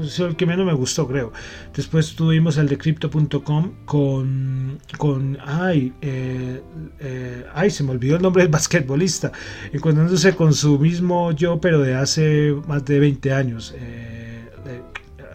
es 0.00 0.18
el 0.18 0.36
que 0.36 0.46
menos 0.46 0.66
me 0.66 0.72
gustó, 0.72 1.06
creo. 1.06 1.32
Después 1.74 2.14
tuvimos 2.14 2.56
el 2.56 2.68
de 2.68 2.78
Crypto.com 2.78 3.72
con, 3.84 4.78
con 4.98 5.38
ay, 5.44 5.92
eh, 6.00 6.62
eh, 7.00 7.46
ay, 7.54 7.70
se 7.70 7.84
me 7.84 7.90
olvidó 7.90 8.16
el 8.16 8.22
nombre 8.22 8.42
del 8.42 8.50
basquetbolista, 8.50 9.32
encontrándose 9.72 10.34
con 10.34 10.54
su 10.54 10.78
mismo 10.78 11.32
yo, 11.32 11.60
pero 11.60 11.80
de 11.80 11.94
hace 11.94 12.54
más 12.66 12.84
de 12.84 12.98
20 13.00 13.32
años. 13.32 13.74
Eh, 13.76 14.22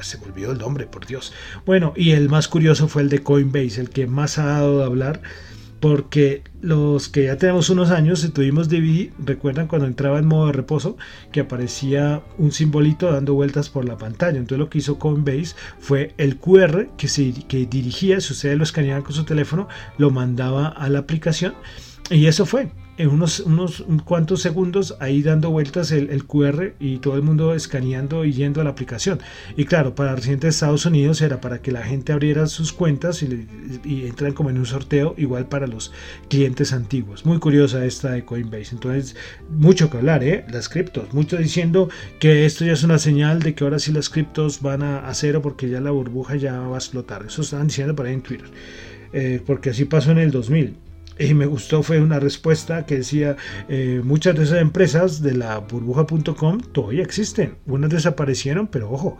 se 0.01 0.19
me 0.19 0.25
olvidó 0.25 0.51
el 0.51 0.59
nombre, 0.59 0.85
por 0.85 1.05
Dios. 1.05 1.33
Bueno, 1.65 1.93
y 1.95 2.11
el 2.11 2.29
más 2.29 2.47
curioso 2.47 2.87
fue 2.87 3.01
el 3.01 3.09
de 3.09 3.23
Coinbase, 3.23 3.81
el 3.81 3.89
que 3.89 4.05
más 4.05 4.37
ha 4.37 4.45
dado 4.45 4.79
de 4.79 4.85
hablar 4.85 5.21
porque 5.87 6.43
los 6.59 7.07
que 7.07 7.27
ya 7.27 7.37
tenemos 7.37 7.69
unos 7.69 7.91
años, 7.91 8.19
si 8.19 8.27
tuvimos 8.27 8.67
DVD, 8.67 9.09
recuerdan 9.19 9.67
cuando 9.67 9.87
entraba 9.87 10.19
en 10.19 10.25
modo 10.25 10.47
de 10.47 10.51
reposo 10.51 10.97
que 11.31 11.39
aparecía 11.39 12.23
un 12.37 12.51
simbolito 12.51 13.09
dando 13.09 13.35
vueltas 13.35 13.69
por 13.69 13.85
la 13.85 13.97
pantalla. 13.97 14.37
Entonces 14.37 14.59
lo 14.59 14.69
que 14.69 14.79
hizo 14.79 14.99
Coinbase 14.99 15.55
fue 15.79 16.13
el 16.17 16.39
QR 16.39 16.89
que, 16.97 17.07
se, 17.07 17.31
que 17.47 17.65
dirigía, 17.67 18.19
si 18.19 18.33
ustedes 18.33 18.57
lo 18.57 18.65
escaneaban 18.65 19.01
con 19.01 19.13
su 19.13 19.23
teléfono, 19.23 19.69
lo 19.97 20.11
mandaba 20.11 20.67
a 20.67 20.89
la 20.89 20.99
aplicación 20.99 21.55
y 22.09 22.25
eso 22.25 22.45
fue 22.45 22.69
en 22.97 23.09
unos, 23.09 23.39
unos 23.41 23.85
cuantos 24.05 24.41
segundos 24.41 24.95
ahí 24.99 25.21
dando 25.21 25.51
vueltas 25.51 25.91
el, 25.91 26.25
QR 26.25 26.73
y 26.79 26.97
todo 26.97 27.15
el 27.15 27.21
mundo 27.21 27.53
escaneando 27.53 28.25
y 28.25 28.33
yendo 28.33 28.59
a 28.61 28.63
la 28.63 28.71
aplicación. 28.71 29.19
Y 29.55 29.65
claro, 29.65 29.95
para 29.95 30.15
residentes 30.15 30.41
de 30.41 30.49
Estados 30.49 30.85
Unidos 30.85 31.21
era 31.21 31.39
para 31.39 31.61
que 31.61 31.71
la 31.71 31.83
gente 31.83 32.11
abriera 32.11 32.47
sus 32.47 32.73
cuentas 32.73 33.21
y, 33.21 33.47
y 33.83 34.11
como 34.33 34.49
en 34.49 34.57
un 34.57 34.65
sorteo, 34.65 35.13
igual 35.17 35.47
para 35.47 35.67
los 35.67 35.93
clientes 36.27 36.73
antiguos. 36.73 37.25
Muy 37.25 37.39
curiosa 37.39 37.85
esta 37.85 38.11
de 38.11 38.25
Coinbase. 38.25 38.73
Entonces, 38.73 39.15
mucho 39.49 39.89
que 39.89 39.97
hablar, 39.97 40.23
¿eh? 40.23 40.45
Las 40.51 40.67
criptos. 40.67 41.13
Muchos 41.13 41.39
diciendo 41.39 41.89
que 42.19 42.45
esto 42.45 42.65
ya 42.65 42.73
es 42.73 42.83
una 42.83 42.97
señal 42.97 43.41
de 43.41 43.53
que 43.53 43.63
ahora 43.63 43.79
sí 43.79 43.91
las 43.91 44.09
criptos 44.09 44.61
van 44.61 44.81
a, 44.83 45.07
cero 45.13 45.41
porque 45.41 45.69
ya 45.69 45.81
la 45.81 45.91
burbuja 45.91 46.35
ya 46.35 46.59
va 46.59 46.75
a 46.75 46.79
explotar. 46.79 47.25
Eso 47.25 47.41
están 47.41 47.67
diciendo 47.67 47.95
por 47.95 48.07
ahí 48.07 48.13
en 48.13 48.21
Twitter. 48.21 48.49
Eh, 49.13 49.41
porque 49.45 49.69
así 49.69 49.85
pasó 49.85 50.11
en 50.11 50.17
el 50.17 50.31
2000 50.31 50.86
y 51.19 51.33
me 51.33 51.45
gustó 51.45 51.83
fue 51.83 51.99
una 51.99 52.19
respuesta 52.19 52.85
que 52.85 52.97
decía 52.97 53.37
eh, 53.69 54.01
muchas 54.03 54.35
de 54.35 54.43
esas 54.43 54.61
empresas 54.61 55.21
de 55.21 55.33
la 55.33 55.57
burbuja.com 55.59 56.59
todavía 56.71 57.03
existen. 57.03 57.57
Unas 57.65 57.89
desaparecieron 57.89 58.67
pero 58.67 58.91
ojo 58.91 59.17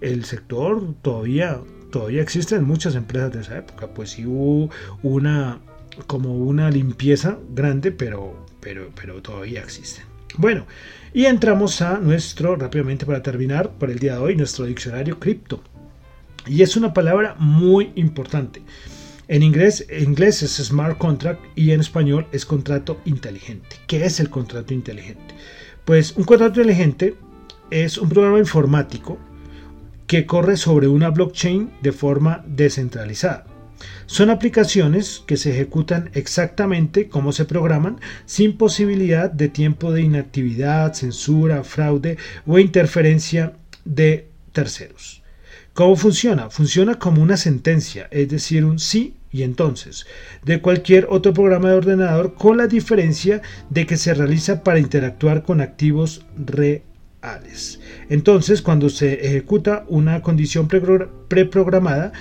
el 0.00 0.24
sector 0.24 0.94
todavía 1.02 1.60
todavía 1.90 2.22
existen 2.22 2.64
muchas 2.64 2.94
empresas 2.94 3.32
de 3.32 3.40
esa 3.40 3.58
época 3.58 3.88
pues 3.88 4.10
sí 4.10 4.26
hubo 4.26 4.70
una 5.02 5.60
como 6.06 6.36
una 6.36 6.70
limpieza 6.70 7.38
grande 7.50 7.90
pero 7.90 8.46
pero 8.60 8.90
pero 8.94 9.20
todavía 9.22 9.60
existen. 9.60 10.04
Bueno 10.36 10.66
y 11.12 11.24
entramos 11.24 11.82
a 11.82 11.98
nuestro 11.98 12.54
rápidamente 12.54 13.06
para 13.06 13.22
terminar 13.22 13.70
por 13.70 13.90
el 13.90 13.98
día 13.98 14.14
de 14.14 14.20
hoy 14.20 14.36
nuestro 14.36 14.66
diccionario 14.66 15.18
cripto. 15.18 15.62
Y 16.46 16.62
es 16.62 16.76
una 16.76 16.94
palabra 16.94 17.34
muy 17.38 17.92
importante 17.96 18.62
en 19.30 19.44
inglés, 19.44 19.86
inglés 19.96 20.42
es 20.42 20.56
smart 20.56 20.98
contract 20.98 21.40
y 21.54 21.70
en 21.70 21.78
español 21.78 22.26
es 22.32 22.44
contrato 22.44 23.00
inteligente. 23.04 23.76
¿Qué 23.86 24.04
es 24.04 24.18
el 24.18 24.28
contrato 24.28 24.74
inteligente? 24.74 25.36
Pues 25.84 26.16
un 26.16 26.24
contrato 26.24 26.60
inteligente 26.60 27.14
es 27.70 27.96
un 27.96 28.08
programa 28.08 28.40
informático 28.40 29.18
que 30.08 30.26
corre 30.26 30.56
sobre 30.56 30.88
una 30.88 31.10
blockchain 31.10 31.70
de 31.80 31.92
forma 31.92 32.44
descentralizada. 32.44 33.46
Son 34.06 34.30
aplicaciones 34.30 35.22
que 35.24 35.36
se 35.36 35.52
ejecutan 35.52 36.10
exactamente 36.14 37.08
como 37.08 37.30
se 37.30 37.44
programan, 37.44 38.00
sin 38.26 38.58
posibilidad 38.58 39.30
de 39.30 39.48
tiempo 39.48 39.92
de 39.92 40.02
inactividad, 40.02 40.92
censura, 40.94 41.62
fraude 41.62 42.18
o 42.48 42.58
interferencia 42.58 43.52
de 43.84 44.28
terceros. 44.50 45.22
¿Cómo 45.72 45.94
funciona? 45.94 46.50
Funciona 46.50 46.98
como 46.98 47.22
una 47.22 47.36
sentencia, 47.36 48.08
es 48.10 48.28
decir, 48.28 48.64
un 48.64 48.80
sí 48.80 49.14
y 49.32 49.42
entonces 49.42 50.06
de 50.44 50.60
cualquier 50.60 51.06
otro 51.10 51.32
programa 51.32 51.70
de 51.70 51.76
ordenador 51.76 52.34
con 52.34 52.56
la 52.56 52.66
diferencia 52.66 53.42
de 53.68 53.86
que 53.86 53.96
se 53.96 54.14
realiza 54.14 54.62
para 54.62 54.78
interactuar 54.78 55.42
con 55.42 55.60
activos 55.60 56.24
reales. 56.36 57.80
Entonces, 58.08 58.62
cuando 58.62 58.88
se 58.88 59.26
ejecuta 59.26 59.84
una 59.88 60.22
condición 60.22 60.68
preprogramada, 60.68 62.12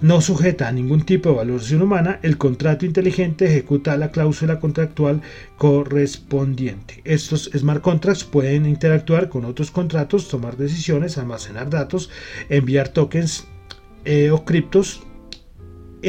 no 0.00 0.20
sujeta 0.20 0.68
a 0.68 0.72
ningún 0.72 1.02
tipo 1.02 1.30
de 1.30 1.36
valoración 1.36 1.82
humana, 1.82 2.18
el 2.22 2.36
contrato 2.36 2.84
inteligente 2.84 3.46
ejecuta 3.46 3.96
la 3.96 4.10
cláusula 4.10 4.60
contractual 4.60 5.22
correspondiente. 5.56 7.00
Estos 7.04 7.50
smart 7.56 7.80
contracts 7.80 8.24
pueden 8.24 8.66
interactuar 8.66 9.28
con 9.28 9.44
otros 9.44 9.70
contratos, 9.70 10.28
tomar 10.28 10.56
decisiones, 10.56 11.16
almacenar 11.16 11.70
datos, 11.70 12.10
enviar 12.48 12.88
tokens 12.88 13.46
eh, 14.04 14.30
o 14.30 14.44
criptos 14.44 15.02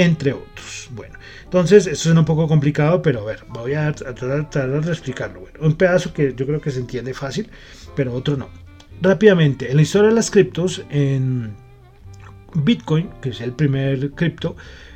entre 0.02 0.34
otros. 0.34 0.90
Bueno, 0.92 1.18
entonces 1.44 1.88
eso 1.88 2.12
es 2.12 2.18
un 2.18 2.26
poco 2.26 2.48
complicado, 2.48 3.02
pero 3.02 3.22
a 3.22 3.26
ver, 3.26 3.46
voy 3.50 3.74
a 3.74 3.92
tratar, 3.92 4.82
de 4.82 4.92
explicarlo. 4.92 5.42
Bueno, 5.42 5.60
un 5.62 5.76
pedazo 5.76 6.14
que 6.14 6.34
yo 6.36 6.46
creo 6.46 6.62
que 6.62 6.72
se 6.72 6.80
entiende 6.80 7.14
fácil, 7.14 7.50
pero 7.96 8.14
otro 8.14 8.38
no. 8.38 8.50
Rápidamente, 9.02 9.70
en 9.70 9.78
la 9.78 9.82
historia 9.82 10.10
de 10.10 10.16
las 10.16 10.32
criptos, 10.32 10.84
en 10.90 11.54
Bitcoin, 12.54 13.10
que 13.22 13.30
es 13.30 13.42
el 13.42 13.54
primer 13.54 14.12
cripto, 14.12 14.56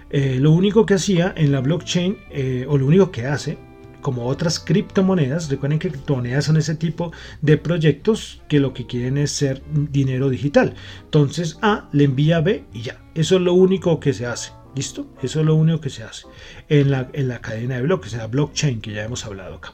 eh, 0.10 0.38
lo 0.40 0.52
único 0.52 0.86
que 0.86 0.96
hacía 0.96 1.34
en 1.36 1.52
la 1.52 1.60
blockchain, 1.60 2.18
eh, 2.32 2.66
o 2.68 2.78
lo 2.78 2.88
único 2.88 3.12
que 3.12 3.28
hace, 3.28 3.58
como 4.02 4.26
otras 4.26 4.60
criptomonedas, 4.60 5.50
recuerden 5.50 5.80
que 5.80 5.90
criptomonedas 5.90 6.46
son 6.46 6.58
ese 6.58 6.76
tipo 6.76 7.12
de 7.42 7.58
proyectos 7.58 8.42
que 8.48 8.60
lo 8.60 8.74
que 8.74 8.86
quieren 8.86 9.18
es 9.18 9.32
ser 9.32 9.62
dinero 9.74 10.30
digital. 10.30 10.76
Entonces 11.04 11.58
A 11.62 11.90
le 11.92 12.06
envía 12.06 12.38
a 12.38 12.42
B 12.42 12.64
y 12.74 12.82
ya. 12.82 13.02
Eso 13.14 13.36
es 13.36 13.42
lo 13.42 13.54
único 13.54 14.00
que 14.00 14.14
se 14.14 14.26
hace. 14.26 14.52
Eso 14.80 15.06
es 15.22 15.36
lo 15.36 15.56
único 15.56 15.82
que 15.82 15.90
se 15.90 16.04
hace 16.04 16.26
en 16.70 16.92
la, 16.92 17.10
en 17.14 17.28
la 17.28 17.40
cadena 17.42 17.76
de 17.76 17.82
bloques, 17.82 18.14
la 18.14 18.28
blockchain 18.28 18.82
que 18.82 18.94
ya 18.94 19.04
hemos 19.04 19.26
hablado 19.26 19.56
acá. 19.56 19.74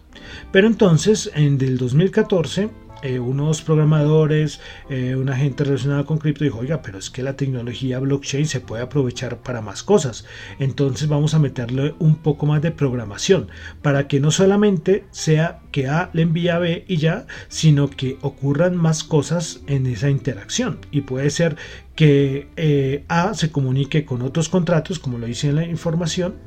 Pero 0.52 0.68
entonces, 0.68 1.32
en 1.36 1.62
el 1.62 1.78
2014, 1.78 2.70
eh, 3.06 3.20
unos 3.20 3.62
programadores, 3.62 4.62
eh, 4.90 5.16
una 5.16 5.38
gente 5.38 5.64
relacionada 5.64 6.06
con 6.06 6.18
cripto 6.18 6.44
dijo, 6.44 6.58
oiga, 6.58 6.82
pero 6.82 6.98
es 6.98 7.12
que 7.12 7.22
la 7.22 7.36
tecnología 7.36 8.00
blockchain 8.00 8.48
se 8.48 8.62
puede 8.62 8.82
aprovechar 8.82 9.44
para 9.44 9.62
más 9.62 9.84
cosas. 9.84 10.26
Entonces 10.58 11.08
vamos 11.08 11.36
a 11.36 11.40
meterle 11.40 11.94
un 12.00 12.16
poco 12.16 12.48
más 12.48 12.64
de 12.64 12.72
programación 12.72 13.50
para 13.84 14.08
que 14.08 14.20
no 14.20 14.32
solamente 14.32 15.06
sea 15.12 15.60
que 15.72 15.88
A 15.88 16.10
le 16.14 16.24
envía 16.24 16.56
a 16.56 16.60
B 16.60 16.84
y 16.88 16.98
ya, 16.98 17.28
sino 17.48 17.92
que 17.92 18.18
ocurran 18.22 18.76
más 18.76 19.04
cosas 19.04 19.62
en 19.68 19.86
esa 19.86 20.10
interacción. 20.10 20.80
Y 20.90 21.02
puede 21.02 21.30
ser 21.30 21.58
que 21.94 22.48
eh, 22.56 23.06
A 23.08 23.36
se 23.36 23.52
comunique 23.52 24.04
con 24.04 24.24
otros 24.24 24.50
contratos, 24.50 24.98
como 24.98 25.20
lo 25.20 25.28
dice 25.28 25.50
en 25.50 25.56
la 25.58 25.66
información, 25.66 26.38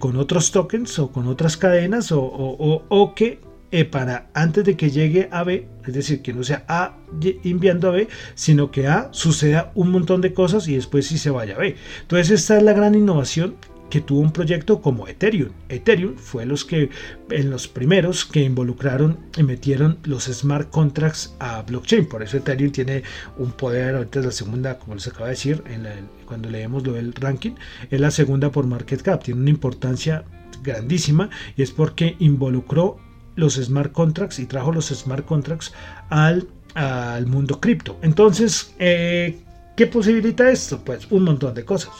con 0.00 0.16
otros 0.16 0.50
tokens 0.50 0.98
o 0.98 1.12
con 1.12 1.28
otras 1.28 1.56
cadenas, 1.56 2.10
o, 2.10 2.20
o 2.20 3.14
que 3.14 3.38
e 3.74 3.84
para 3.84 4.30
antes 4.34 4.62
de 4.62 4.76
que 4.76 4.92
llegue 4.92 5.28
a 5.32 5.42
B, 5.42 5.66
es 5.84 5.92
decir, 5.92 6.22
que 6.22 6.32
no 6.32 6.44
sea 6.44 6.64
A 6.68 6.96
enviando 7.42 7.88
a 7.88 7.90
B, 7.90 8.06
sino 8.36 8.70
que 8.70 8.86
A 8.86 9.08
suceda 9.10 9.72
un 9.74 9.90
montón 9.90 10.20
de 10.20 10.32
cosas 10.32 10.68
y 10.68 10.76
después 10.76 11.08
sí 11.08 11.18
se 11.18 11.30
vaya 11.30 11.56
a 11.56 11.58
B. 11.58 11.74
Entonces 12.02 12.30
esta 12.30 12.56
es 12.56 12.62
la 12.62 12.72
gran 12.72 12.94
innovación 12.94 13.56
que 13.90 14.00
tuvo 14.00 14.20
un 14.20 14.30
proyecto 14.30 14.80
como 14.80 15.08
Ethereum. 15.08 15.50
Ethereum 15.68 16.14
fue 16.14 16.46
los 16.46 16.64
que 16.64 16.88
en 17.30 17.50
los 17.50 17.66
primeros 17.66 18.24
que 18.24 18.42
involucraron 18.44 19.18
y 19.36 19.42
metieron 19.42 19.98
los 20.04 20.26
smart 20.26 20.70
contracts 20.70 21.34
a 21.40 21.62
blockchain. 21.62 22.06
Por 22.06 22.22
eso 22.22 22.36
Ethereum 22.36 22.70
tiene 22.70 23.02
un 23.38 23.50
poder, 23.50 23.96
ahorita 23.96 24.20
es 24.20 24.26
la 24.26 24.30
segunda, 24.30 24.78
como 24.78 24.94
les 24.94 25.08
acabo 25.08 25.24
de 25.24 25.30
decir, 25.30 25.64
en 25.66 25.84
cuando 26.26 26.48
leemos 26.48 26.86
lo 26.86 26.92
del 26.92 27.12
ranking, 27.12 27.56
es 27.90 28.00
la 28.00 28.12
segunda 28.12 28.50
por 28.50 28.68
market 28.68 29.02
cap, 29.02 29.24
tiene 29.24 29.40
una 29.40 29.50
importancia 29.50 30.24
grandísima 30.62 31.28
y 31.56 31.62
es 31.62 31.72
porque 31.72 32.14
involucró 32.20 32.98
los 33.36 33.54
smart 33.54 33.92
contracts 33.92 34.38
y 34.38 34.46
trajo 34.46 34.72
los 34.72 34.86
smart 34.86 35.24
contracts 35.24 35.72
al, 36.10 36.48
al 36.74 37.26
mundo 37.26 37.60
cripto. 37.60 37.98
Entonces, 38.02 38.74
eh, 38.78 39.38
¿qué 39.76 39.86
posibilita 39.86 40.50
esto? 40.50 40.84
Pues 40.84 41.10
un 41.10 41.24
montón 41.24 41.54
de 41.54 41.64
cosas. 41.64 41.92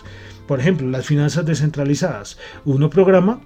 Por 0.46 0.60
ejemplo, 0.60 0.88
las 0.88 1.06
finanzas 1.06 1.46
descentralizadas. 1.46 2.38
Uno 2.64 2.90
programa 2.90 3.40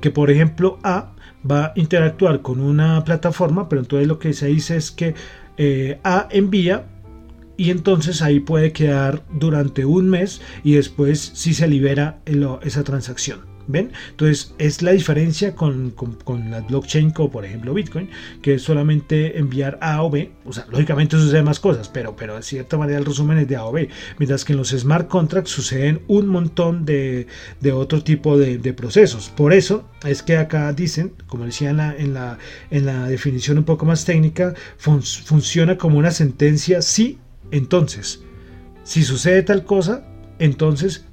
que, 0.00 0.10
por 0.10 0.30
ejemplo, 0.30 0.78
A 0.82 1.12
va 1.48 1.66
a 1.66 1.72
interactuar 1.76 2.42
con 2.42 2.60
una 2.60 3.02
plataforma, 3.04 3.68
pero 3.68 3.82
entonces 3.82 4.06
lo 4.06 4.18
que 4.18 4.32
se 4.32 4.46
dice 4.48 4.76
es 4.76 4.90
que 4.90 5.14
eh, 5.56 5.98
A 6.04 6.28
envía 6.30 6.86
y 7.56 7.70
entonces 7.70 8.22
ahí 8.22 8.40
puede 8.40 8.72
quedar 8.72 9.22
durante 9.32 9.84
un 9.84 10.08
mes 10.08 10.40
y 10.64 10.74
después 10.74 11.32
si 11.34 11.52
se 11.52 11.68
libera 11.68 12.20
esa 12.62 12.84
transacción. 12.84 13.49
¿Ven? 13.66 13.92
Entonces 14.10 14.54
es 14.58 14.82
la 14.82 14.92
diferencia 14.92 15.54
con, 15.54 15.90
con, 15.90 16.50
la 16.50 16.60
blockchain 16.60 17.10
como 17.10 17.30
por 17.30 17.44
ejemplo 17.44 17.74
Bitcoin, 17.74 18.08
que 18.42 18.54
es 18.54 18.62
solamente 18.62 19.38
enviar 19.38 19.78
A 19.80 20.02
o 20.02 20.10
B. 20.10 20.32
O 20.44 20.52
sea, 20.52 20.66
lógicamente 20.70 21.16
suceden 21.16 21.44
más 21.44 21.60
cosas, 21.60 21.88
pero, 21.88 22.16
pero 22.16 22.36
de 22.36 22.42
cierta 22.42 22.76
manera 22.76 22.98
el 22.98 23.04
resumen 23.04 23.38
es 23.38 23.48
de 23.48 23.56
A 23.56 23.64
o 23.64 23.72
B. 23.72 23.88
Mientras 24.18 24.44
que 24.44 24.52
en 24.52 24.58
los 24.58 24.70
smart 24.70 25.08
contracts 25.08 25.50
suceden 25.50 26.02
un 26.08 26.26
montón 26.26 26.84
de, 26.84 27.26
de 27.60 27.72
otro 27.72 28.02
tipo 28.02 28.38
de, 28.38 28.58
de, 28.58 28.72
procesos. 28.72 29.30
Por 29.30 29.52
eso 29.52 29.88
es 30.04 30.22
que 30.22 30.36
acá 30.36 30.72
dicen, 30.72 31.12
como 31.26 31.44
decía 31.44 31.70
en 31.70 31.76
la, 31.76 31.94
en 31.96 32.14
la, 32.14 32.38
en 32.70 32.86
la 32.86 33.08
definición 33.08 33.58
un 33.58 33.64
poco 33.64 33.86
más 33.86 34.04
técnica, 34.04 34.54
funciona 34.78 35.76
como 35.76 35.98
una 35.98 36.10
sentencia 36.10 36.82
sí, 36.82 37.18
entonces. 37.50 38.22
Si 38.84 39.02
sucede 39.02 39.42
tal 39.42 39.64
cosa, 39.64 40.04
entonces 40.38 41.06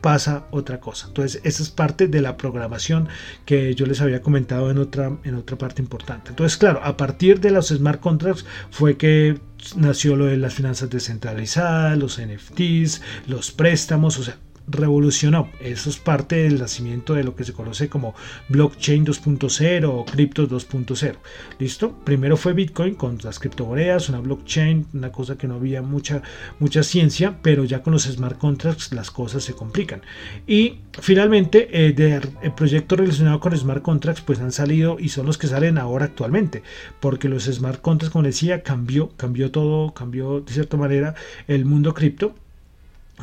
pasa 0.00 0.46
otra 0.50 0.80
cosa. 0.80 1.08
Entonces, 1.08 1.40
esa 1.44 1.62
es 1.62 1.70
parte 1.70 2.08
de 2.08 2.20
la 2.20 2.36
programación 2.36 3.08
que 3.44 3.74
yo 3.74 3.86
les 3.86 4.00
había 4.00 4.22
comentado 4.22 4.70
en 4.70 4.78
otra, 4.78 5.16
en 5.24 5.34
otra 5.34 5.56
parte 5.56 5.82
importante. 5.82 6.30
Entonces, 6.30 6.56
claro, 6.56 6.80
a 6.82 6.96
partir 6.96 7.40
de 7.40 7.50
los 7.50 7.68
smart 7.68 8.00
contracts 8.00 8.44
fue 8.70 8.96
que 8.96 9.40
nació 9.76 10.16
lo 10.16 10.26
de 10.26 10.36
las 10.36 10.54
finanzas 10.54 10.90
descentralizadas, 10.90 11.98
los 11.98 12.20
NFTs, 12.20 13.02
los 13.26 13.50
préstamos, 13.50 14.18
o 14.18 14.24
sea, 14.24 14.38
revolucionó. 14.68 15.50
Eso 15.60 15.90
es 15.90 15.98
parte 15.98 16.36
del 16.36 16.58
nacimiento 16.58 17.14
de 17.14 17.24
lo 17.24 17.34
que 17.34 17.44
se 17.44 17.52
conoce 17.52 17.88
como 17.88 18.14
blockchain 18.48 19.04
2.0 19.04 19.84
o 19.86 20.04
cripto 20.04 20.48
2.0. 20.48 21.16
¿Listo? 21.58 21.92
Primero 22.04 22.36
fue 22.36 22.52
Bitcoin 22.52 22.94
con 22.94 23.18
las 23.22 23.38
criptomonedas, 23.38 24.08
una 24.08 24.20
blockchain, 24.20 24.86
una 24.94 25.10
cosa 25.10 25.36
que 25.36 25.48
no 25.48 25.54
había 25.54 25.82
mucha, 25.82 26.22
mucha 26.58 26.82
ciencia, 26.82 27.38
pero 27.42 27.64
ya 27.64 27.82
con 27.82 27.92
los 27.92 28.04
smart 28.04 28.38
contracts 28.38 28.92
las 28.92 29.10
cosas 29.10 29.44
se 29.44 29.54
complican. 29.54 30.02
Y 30.46 30.80
finalmente, 31.00 31.68
eh, 31.72 31.92
de 31.92 32.20
proyectos 32.50 32.98
relacionados 32.98 33.40
con 33.40 33.56
smart 33.56 33.82
contracts, 33.82 34.22
pues 34.22 34.40
han 34.40 34.52
salido 34.52 34.98
y 34.98 35.08
son 35.08 35.26
los 35.26 35.38
que 35.38 35.46
salen 35.46 35.78
ahora 35.78 36.06
actualmente, 36.06 36.62
porque 37.00 37.28
los 37.28 37.44
smart 37.44 37.80
contracts, 37.80 38.12
como 38.12 38.24
decía, 38.24 38.62
cambió, 38.62 39.10
cambió 39.16 39.50
todo, 39.50 39.92
cambió 39.94 40.40
de 40.40 40.52
cierta 40.52 40.76
manera 40.76 41.14
el 41.46 41.64
mundo 41.64 41.94
cripto 41.94 42.34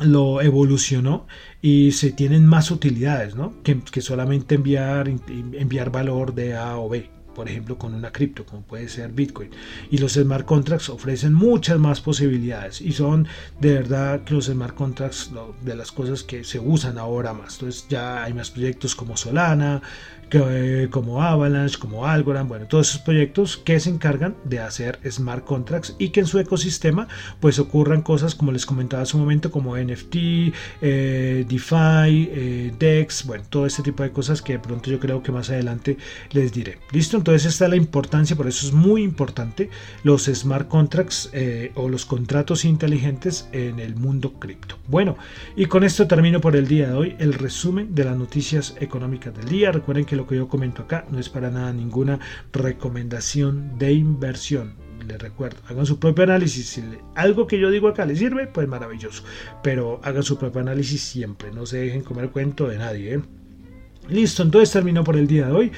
lo 0.00 0.42
evolucionó 0.42 1.26
y 1.62 1.92
se 1.92 2.12
tienen 2.12 2.46
más 2.46 2.70
utilidades 2.70 3.34
¿no? 3.34 3.54
que, 3.62 4.00
solamente 4.00 4.56
enviar, 4.56 5.08
enviar 5.08 5.90
valor 5.90 6.34
de 6.34 6.56
A 6.56 6.76
o 6.76 6.88
B 6.88 7.16
por 7.36 7.50
ejemplo, 7.50 7.76
con 7.76 7.92
una 7.92 8.10
cripto, 8.10 8.46
como 8.46 8.62
puede 8.62 8.88
ser 8.88 9.12
Bitcoin. 9.12 9.50
Y 9.90 9.98
los 9.98 10.14
smart 10.14 10.46
contracts 10.46 10.88
ofrecen 10.88 11.34
muchas 11.34 11.78
más 11.78 12.00
posibilidades 12.00 12.80
y 12.80 12.92
son 12.92 13.28
de 13.60 13.74
verdad 13.74 14.24
que 14.24 14.32
los 14.32 14.46
smart 14.46 14.74
contracts 14.74 15.30
de 15.60 15.76
las 15.76 15.92
cosas 15.92 16.22
que 16.22 16.44
se 16.44 16.58
usan 16.58 16.96
ahora 16.96 17.34
más. 17.34 17.56
Entonces 17.56 17.86
ya 17.90 18.24
hay 18.24 18.32
más 18.32 18.50
proyectos 18.50 18.94
como 18.94 19.18
Solana, 19.18 19.82
eh, 20.30 20.88
como 20.90 21.22
Avalanche, 21.22 21.78
como 21.78 22.04
Algorand, 22.04 22.48
bueno, 22.48 22.66
todos 22.66 22.88
esos 22.88 23.02
proyectos 23.02 23.56
que 23.56 23.78
se 23.78 23.90
encargan 23.90 24.34
de 24.44 24.58
hacer 24.58 24.98
smart 25.08 25.44
contracts 25.44 25.94
y 25.98 26.08
que 26.08 26.20
en 26.20 26.26
su 26.26 26.40
ecosistema 26.40 27.06
pues 27.38 27.60
ocurran 27.60 28.02
cosas 28.02 28.34
como 28.34 28.50
les 28.50 28.66
comentaba 28.66 29.04
hace 29.04 29.16
un 29.16 29.22
momento 29.22 29.52
como 29.52 29.76
NFT, 29.76 30.16
eh, 30.82 31.44
DeFi, 31.48 32.28
eh, 32.32 32.74
DEX, 32.76 33.24
bueno, 33.24 33.44
todo 33.48 33.66
este 33.66 33.84
tipo 33.84 34.02
de 34.02 34.10
cosas 34.10 34.42
que 34.42 34.54
de 34.54 34.58
pronto 34.58 34.90
yo 34.90 34.98
creo 34.98 35.22
que 35.22 35.30
más 35.30 35.48
adelante 35.50 35.96
les 36.32 36.52
diré. 36.52 36.78
Listo, 36.90 37.16
entonces 37.16 37.46
esta 37.46 37.66
es 37.66 37.70
la 37.70 37.76
importancia, 37.76 38.34
por 38.34 38.48
eso 38.48 38.66
es 38.66 38.72
muy 38.72 39.02
importante 39.02 39.70
los 40.02 40.24
smart 40.24 40.66
contracts 40.68 41.30
o 41.74 41.88
los 41.88 42.04
contratos 42.04 42.64
inteligentes 42.64 43.48
en 43.52 43.78
el 43.78 43.94
mundo 43.94 44.34
cripto. 44.40 44.76
Bueno, 44.88 45.16
y 45.54 45.66
con 45.66 45.84
esto 45.84 46.08
termino 46.08 46.40
por 46.40 46.56
el 46.56 46.66
día 46.66 46.88
de 46.88 46.94
hoy 46.94 47.16
el 47.18 47.34
resumen 47.34 47.94
de 47.94 48.04
las 48.04 48.16
noticias 48.16 48.74
económicas 48.80 49.34
del 49.34 49.48
día. 49.48 49.70
Recuerden 49.70 50.04
que 50.04 50.15
lo 50.16 50.26
que 50.26 50.36
yo 50.36 50.48
comento 50.48 50.82
acá 50.82 51.06
no 51.10 51.18
es 51.18 51.28
para 51.28 51.50
nada 51.50 51.72
ninguna 51.72 52.18
recomendación 52.52 53.78
de 53.78 53.92
inversión. 53.92 54.74
Les 55.06 55.20
recuerdo, 55.20 55.58
hagan 55.68 55.86
su 55.86 55.98
propio 55.98 56.24
análisis. 56.24 56.66
Si 56.66 56.82
algo 57.14 57.46
que 57.46 57.60
yo 57.60 57.70
digo 57.70 57.88
acá 57.88 58.04
les 58.06 58.18
sirve, 58.18 58.46
pues 58.46 58.66
maravilloso. 58.66 59.22
Pero 59.62 60.00
hagan 60.02 60.22
su 60.22 60.38
propio 60.38 60.60
análisis 60.60 61.00
siempre. 61.02 61.52
No 61.52 61.66
se 61.66 61.78
dejen 61.78 62.02
comer 62.02 62.30
cuento 62.30 62.66
de 62.66 62.78
nadie. 62.78 63.14
¿eh? 63.14 63.22
Listo, 64.08 64.42
entonces 64.42 64.72
terminó 64.72 65.04
por 65.04 65.16
el 65.16 65.26
día 65.26 65.46
de 65.46 65.52
hoy. 65.52 65.72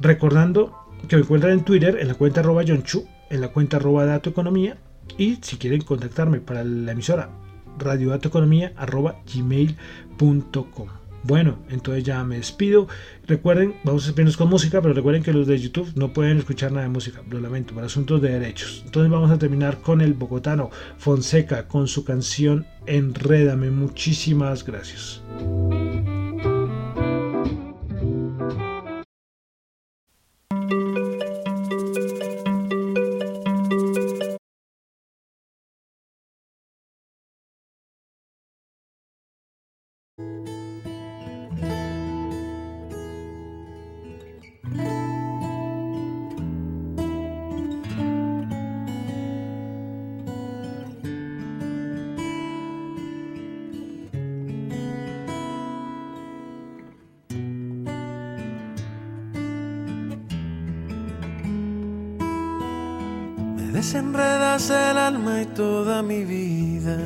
Recordando 0.00 0.74
que 1.08 1.16
me 1.16 1.22
encuentran 1.22 1.52
en 1.52 1.64
Twitter 1.64 1.98
en 2.00 2.08
la 2.08 2.14
cuenta 2.14 2.40
arroba 2.40 2.64
Chu, 2.64 3.06
en 3.30 3.40
la 3.40 3.48
cuenta 3.48 3.76
arroba 3.76 4.04
Dato 4.04 4.30
Economía. 4.30 4.78
Y 5.16 5.38
si 5.42 5.56
quieren 5.56 5.82
contactarme 5.82 6.40
para 6.40 6.64
la 6.64 6.92
emisora 6.92 7.30
radiodatoeconomía 7.78 8.72
arroba 8.76 9.16
gmail.com. 9.32 10.88
Bueno, 11.26 11.58
entonces 11.70 12.04
ya 12.04 12.22
me 12.22 12.36
despido. 12.36 12.86
Recuerden, 13.26 13.74
vamos 13.82 14.04
a 14.04 14.06
despedirnos 14.06 14.36
con 14.36 14.48
música, 14.48 14.80
pero 14.80 14.94
recuerden 14.94 15.22
que 15.22 15.32
los 15.32 15.46
de 15.46 15.58
YouTube 15.58 15.90
no 15.96 16.12
pueden 16.12 16.38
escuchar 16.38 16.70
nada 16.70 16.84
de 16.84 16.92
música, 16.92 17.22
lo 17.28 17.40
lamento, 17.40 17.74
por 17.74 17.82
asuntos 17.82 18.22
de 18.22 18.30
derechos. 18.30 18.82
Entonces 18.84 19.10
vamos 19.10 19.30
a 19.30 19.38
terminar 19.38 19.78
con 19.78 20.00
el 20.00 20.14
bogotano 20.14 20.70
Fonseca 20.98 21.66
con 21.66 21.88
su 21.88 22.04
canción 22.04 22.66
Enrédame. 22.86 23.70
Muchísimas 23.70 24.64
gracias. 24.64 25.20
Mi 66.02 66.24
vida. 66.24 66.98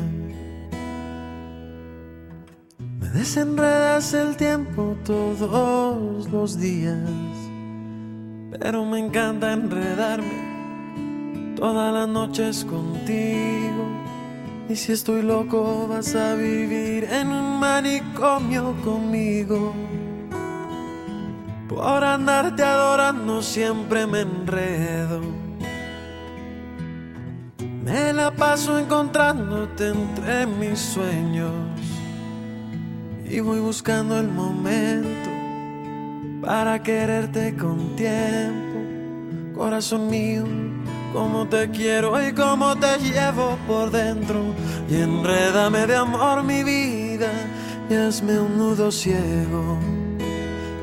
Me 2.99 3.09
desenredas 3.11 4.15
el 4.15 4.37
tiempo 4.37 4.97
todos 5.05 6.31
los 6.31 6.59
días. 6.59 6.99
Pero 8.59 8.85
me 8.85 8.99
encanta 8.99 9.53
enredarme 9.53 11.55
todas 11.57 11.93
las 11.93 12.09
noches 12.09 12.65
contigo. 12.65 13.85
Y 14.69 14.77
si 14.77 14.93
estoy 14.93 15.23
loco 15.23 15.87
vas 15.89 16.15
a 16.15 16.35
vivir 16.35 17.05
en 17.05 17.29
un 17.29 17.61
manicomio 17.61 18.75
conmigo. 18.85 19.75
Por 21.69 22.05
andarte 22.05 22.63
adorando 22.63 23.43
siempre 23.43 24.07
me 24.07 24.23
enredo 24.23 25.40
me 27.91 28.13
la 28.13 28.31
paso 28.31 28.79
encontrándote 28.79 29.89
entre 29.89 30.47
mis 30.47 30.79
sueños 30.79 31.53
y 33.29 33.41
voy 33.41 33.59
buscando 33.59 34.19
el 34.19 34.29
momento 34.29 35.31
para 36.41 36.83
quererte 36.83 37.57
con 37.57 37.97
tiempo. 37.97 38.79
Corazón 39.57 40.09
mío, 40.09 40.45
como 41.13 41.49
te 41.49 41.69
quiero 41.71 42.25
y 42.27 42.33
como 42.33 42.77
te 42.77 42.97
llevo 42.99 43.59
por 43.67 43.91
dentro. 43.91 44.55
Y 44.89 44.97
enrédame 44.97 45.87
de 45.87 45.97
amor 45.97 46.45
mi 46.45 46.63
vida 46.63 47.31
y 47.89 47.95
hazme 47.95 48.39
un 48.39 48.57
nudo 48.57 48.91
ciego. 48.91 49.79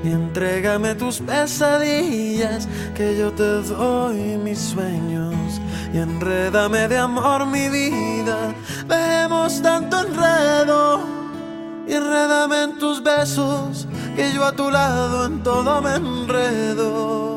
Y 0.03 0.09
entrégame 0.09 0.93
tus 0.95 1.19
pesadillas, 1.19 2.67
que 2.95 3.17
yo 3.17 3.31
te 3.31 3.61
doy 3.63 4.37
mis 4.37 4.59
sueños. 4.59 5.59
Y 5.93 5.97
enrédame 5.97 6.87
de 6.87 6.97
amor 6.97 7.45
mi 7.45 7.69
vida, 7.69 8.53
vemos 8.87 9.61
tanto 9.61 9.99
enredo. 10.01 10.99
Y 11.87 11.93
enrédame 11.93 12.63
en 12.63 12.77
tus 12.79 13.01
besos, 13.01 13.87
que 14.15 14.31
yo 14.33 14.43
a 14.45 14.51
tu 14.51 14.69
lado 14.69 15.25
en 15.25 15.41
todo 15.41 15.81
me 15.81 15.95
enredo. 15.95 17.36